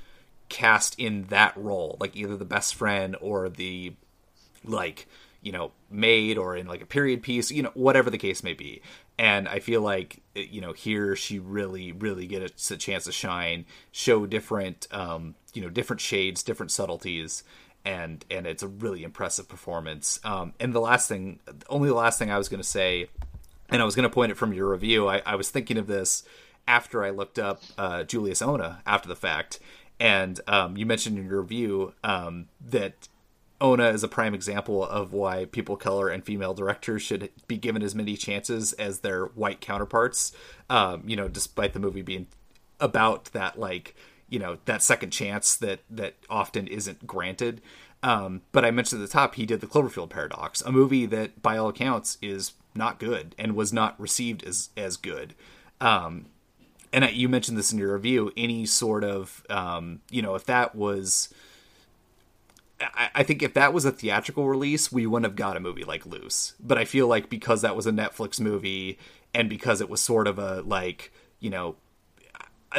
[0.49, 1.97] cast in that role.
[1.99, 3.93] Like either the best friend or the
[4.66, 5.07] like
[5.41, 8.53] you know made or in like a period piece you know whatever the case may
[8.53, 8.82] be
[9.20, 13.65] and i feel like you know here she really really gets a chance to shine
[13.91, 17.43] show different um you know different shades different subtleties
[17.86, 20.20] and and it's a really impressive performance.
[20.24, 21.39] Um and the last thing
[21.70, 23.07] only the last thing i was going to say
[23.70, 25.88] and i was going to point it from your review I, I was thinking of
[25.88, 26.24] this
[26.67, 29.59] after i looked up uh julius Onah after the fact.
[30.01, 33.09] And um, you mentioned in your review um, that
[33.62, 37.57] Onah is a prime example of why people of color and female directors should be
[37.57, 40.32] given as many chances as their white counterparts.
[40.70, 42.28] Um, you know, despite the movie being
[42.80, 43.95] about that, like
[44.30, 47.62] you know, that second chance that that often isn't granted.
[48.01, 51.41] Um, but I mentioned at the top, he did the Cloverfield Paradox, a movie that,
[51.41, 55.36] by all accounts, is not good and was not received as as good.
[55.82, 56.28] Um,
[56.93, 58.32] and I, you mentioned this in your review.
[58.38, 61.34] Any sort of, um, you know, if that was,
[62.82, 66.05] I, think if that was a theatrical release, we wouldn't have got a movie like
[66.05, 66.53] Luce.
[66.59, 68.97] But I feel like because that was a Netflix movie
[69.34, 71.75] and because it was sort of a like, you know,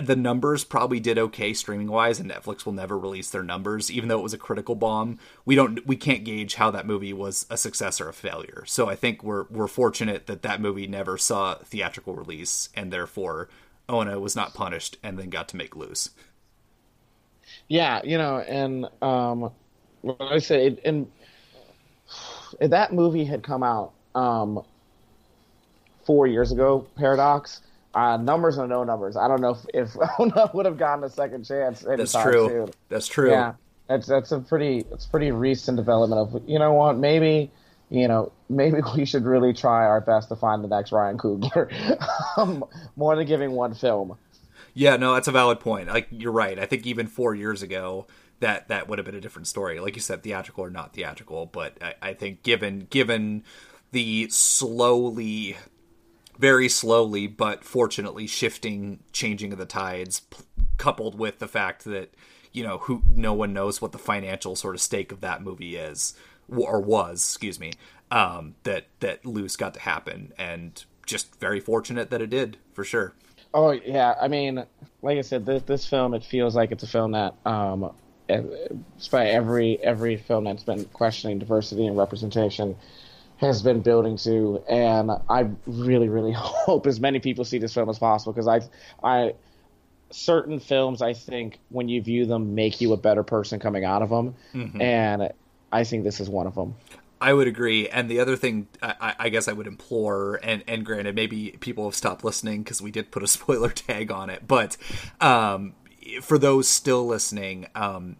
[0.01, 4.09] the numbers probably did okay streaming wise and netflix will never release their numbers even
[4.09, 7.44] though it was a critical bomb we don't we can't gauge how that movie was
[7.51, 11.18] a success or a failure so i think we're we're fortunate that that movie never
[11.18, 13.48] saw theatrical release and therefore
[13.88, 16.11] Onah was not punished and then got to make Luce
[17.66, 19.51] yeah you know and um
[20.03, 21.11] like i said and
[22.61, 24.62] that movie had come out um
[26.05, 27.61] four years ago paradox
[27.94, 29.16] uh, numbers or no numbers.
[29.16, 31.80] I don't know if, if Onah would have gotten a second chance.
[31.80, 32.48] That's true.
[32.48, 32.70] Soon.
[32.88, 33.30] That's true.
[33.30, 33.55] Yeah,
[33.88, 37.51] that's that's a pretty it's pretty recent development of you know what maybe
[37.88, 41.68] you know maybe we should really try our best to find the next Ryan Coogler
[42.36, 42.64] um,
[42.96, 44.16] more than giving one film.
[44.72, 45.88] Yeah, no, that's a valid point.
[45.88, 46.59] Like you're right.
[46.59, 48.07] I think even four years ago
[48.41, 49.78] that that would have been a different story.
[49.80, 53.45] Like you said, theatrical or not theatrical, but I, I think given given
[53.93, 55.57] the slowly
[56.38, 60.38] very slowly but fortunately shifting changing of the tides p-
[60.78, 62.14] coupled with the fact that
[62.53, 65.76] you know who no one knows what the financial sort of stake of that movie
[65.76, 66.14] is
[66.49, 67.72] or was excuse me
[68.11, 72.84] um, that that Luce got to happen and just very fortunate that it did for
[72.84, 73.12] sure
[73.53, 74.64] oh yeah i mean
[75.03, 77.93] like i said this this film it feels like it's a film that um
[78.99, 82.76] despite every every film that's been questioning diversity and representation
[83.41, 87.89] has been building to, and I really, really hope as many people see this film
[87.89, 88.61] as possible because I,
[89.03, 89.35] I,
[90.11, 94.03] certain films I think when you view them make you a better person coming out
[94.03, 94.81] of them, mm-hmm.
[94.81, 95.33] and
[95.72, 96.74] I think this is one of them.
[97.22, 97.87] I would agree.
[97.89, 101.85] And the other thing, I, I, guess I would implore, and, and granted, maybe people
[101.85, 104.76] have stopped listening because we did put a spoiler tag on it, but
[105.20, 105.74] um,
[106.21, 108.17] for those still listening, um,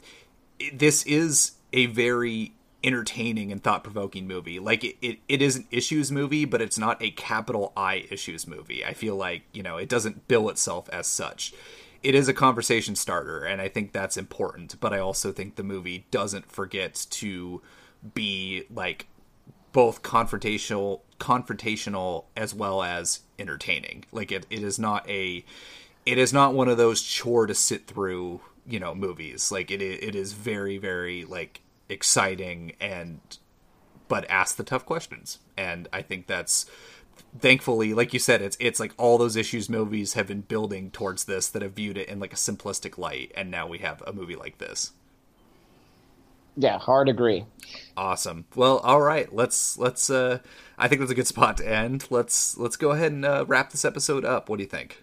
[0.72, 4.59] this is a very entertaining and thought provoking movie.
[4.59, 8.47] Like it, it, it is an issues movie, but it's not a capital I issues
[8.47, 8.84] movie.
[8.84, 11.53] I feel like, you know, it doesn't bill itself as such.
[12.03, 15.62] It is a conversation starter, and I think that's important, but I also think the
[15.62, 17.61] movie doesn't forget to
[18.14, 19.07] be like
[19.72, 24.07] both confrontational confrontational as well as entertaining.
[24.11, 25.45] Like it, it is not a
[26.07, 29.53] it is not one of those chore to sit through, you know, movies.
[29.53, 33.20] Like it it is very, very like exciting and
[34.09, 35.38] but ask the tough questions.
[35.57, 36.66] And I think that's
[37.38, 41.24] thankfully, like you said, it's it's like all those issues movies have been building towards
[41.24, 44.12] this that have viewed it in like a simplistic light, and now we have a
[44.12, 44.92] movie like this.
[46.57, 47.46] Yeah, hard agree.
[47.96, 48.46] Awesome.
[48.55, 49.32] Well, all right.
[49.32, 50.11] Let's let's.
[50.11, 50.38] uh
[50.76, 52.07] I think that's a good spot to end.
[52.11, 54.48] Let's let's go ahead and uh, wrap this episode up.
[54.48, 55.03] What do you think?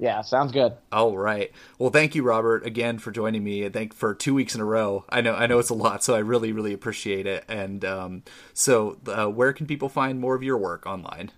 [0.00, 0.72] Yeah, sounds good.
[0.90, 1.52] All right.
[1.78, 3.66] Well, thank you, Robert, again for joining me.
[3.66, 5.04] I thank for two weeks in a row.
[5.10, 7.44] I know I know it's a lot, so I really really appreciate it.
[7.48, 8.22] And um,
[8.54, 11.32] so, uh, where can people find more of your work online?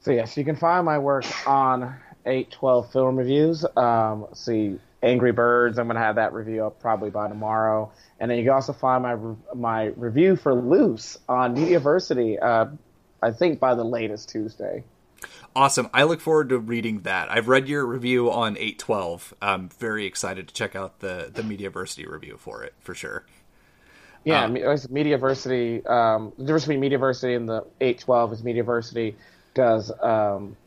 [0.00, 1.94] So yes, you can find my work on
[2.26, 3.64] eight twelve film reviews.
[3.76, 5.78] Um, see Angry Birds.
[5.78, 7.92] I'm going to have that review up probably by tomorrow.
[8.18, 9.16] And then you can also find my
[9.54, 12.42] my review for Luce on Mediaversity.
[12.42, 12.66] Uh,
[13.22, 14.82] I think by the latest Tuesday.
[15.56, 15.88] Awesome.
[15.94, 17.30] I look forward to reading that.
[17.30, 19.32] I've read your review on 812.
[19.40, 23.24] I'm very excited to check out the the Mediaversity review for it for sure.
[24.22, 25.88] Yeah, um, Mediaversity.
[25.88, 29.14] Um, the difference between Mediaversity and the 812 is Mediaversity
[29.54, 30.58] does um,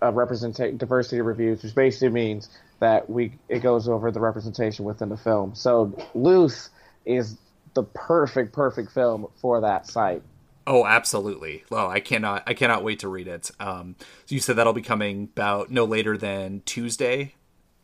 [0.00, 2.48] a represent diversity reviews, which basically means
[2.80, 5.54] that we it goes over the representation within the film.
[5.54, 6.70] So Luce
[7.04, 7.36] is
[7.74, 10.22] the perfect perfect film for that site.
[10.66, 11.64] Oh, absolutely.
[11.70, 13.50] Well, I cannot I cannot wait to read it.
[13.58, 13.96] Um,
[14.26, 17.34] so you said that'll be coming about no later than Tuesday.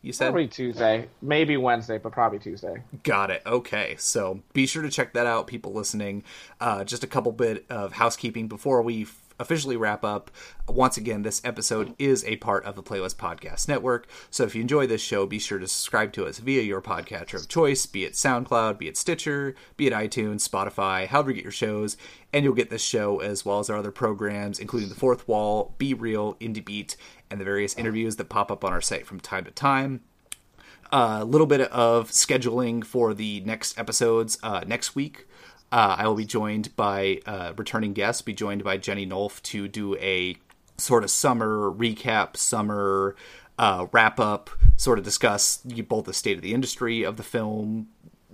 [0.01, 2.83] You said probably Tuesday, maybe Wednesday, but probably Tuesday.
[3.03, 3.41] Got it.
[3.45, 6.23] Okay, so be sure to check that out, people listening.
[6.61, 9.05] Uh, just a couple bit of housekeeping before we
[9.39, 10.29] officially wrap up,
[10.67, 14.07] once again, this episode is a part of the Playlist Podcast Network.
[14.29, 17.35] So if you enjoy this show, be sure to subscribe to us via your podcatcher
[17.35, 21.43] of choice, be it SoundCloud, be it Stitcher, be it iTunes, Spotify, however you get
[21.43, 21.97] your shows.
[22.31, 25.73] And you'll get this show as well as our other programs, including The Fourth Wall,
[25.77, 26.95] Be Real, Indie Beat,
[27.31, 30.01] and the various interviews that pop up on our site from time to time
[30.91, 35.27] a uh, little bit of scheduling for the next episodes uh, next week.
[35.71, 39.67] Uh, I will be joined by uh, returning guests, be joined by Jenny Nulf to
[39.67, 40.35] do a
[40.77, 43.15] sort of summer recap, summer
[43.57, 47.87] uh, wrap up, sort of discuss both the state of the industry of the film,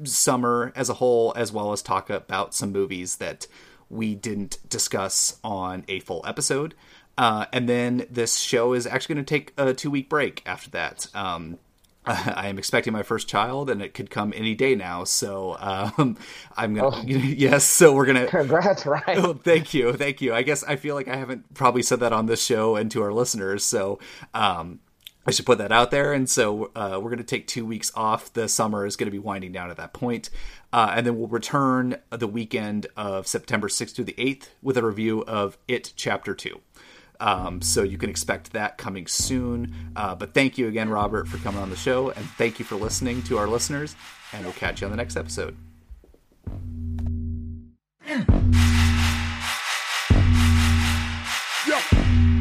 [0.03, 3.47] summer as a whole, as well as talk about some movies that
[3.89, 6.75] we didn't discuss on a full episode.
[7.17, 10.69] Uh, and then this show is actually going to take a two week break after
[10.71, 11.07] that.
[11.13, 11.57] Um,
[12.35, 15.03] I am expecting my first child, and it could come any day now.
[15.03, 16.17] So um,
[16.57, 17.01] I'm gonna, Oh.
[17.05, 17.63] yes.
[17.65, 18.27] So we're gonna.
[18.27, 19.25] Congrats, Ryan.
[19.25, 20.33] Oh, thank you, thank you.
[20.33, 23.01] I guess I feel like I haven't probably said that on this show and to
[23.01, 23.99] our listeners, so
[24.33, 24.79] um,
[25.27, 26.13] I should put that out there.
[26.13, 28.31] And so uh, we're going to take two weeks off.
[28.31, 30.29] The summer is going to be winding down at that point.
[30.71, 34.85] Uh, and then we'll return the weekend of September 6th to the 8th with a
[34.85, 36.59] review of It Chapter 2.
[37.20, 39.74] Um, so you can expect that coming soon.
[39.95, 42.09] Uh, but thank you again, Robert, for coming on the show.
[42.11, 43.95] And thank you for listening to our listeners.
[44.34, 45.55] And we'll catch you on the next episode.
[51.68, 52.34] Yeah.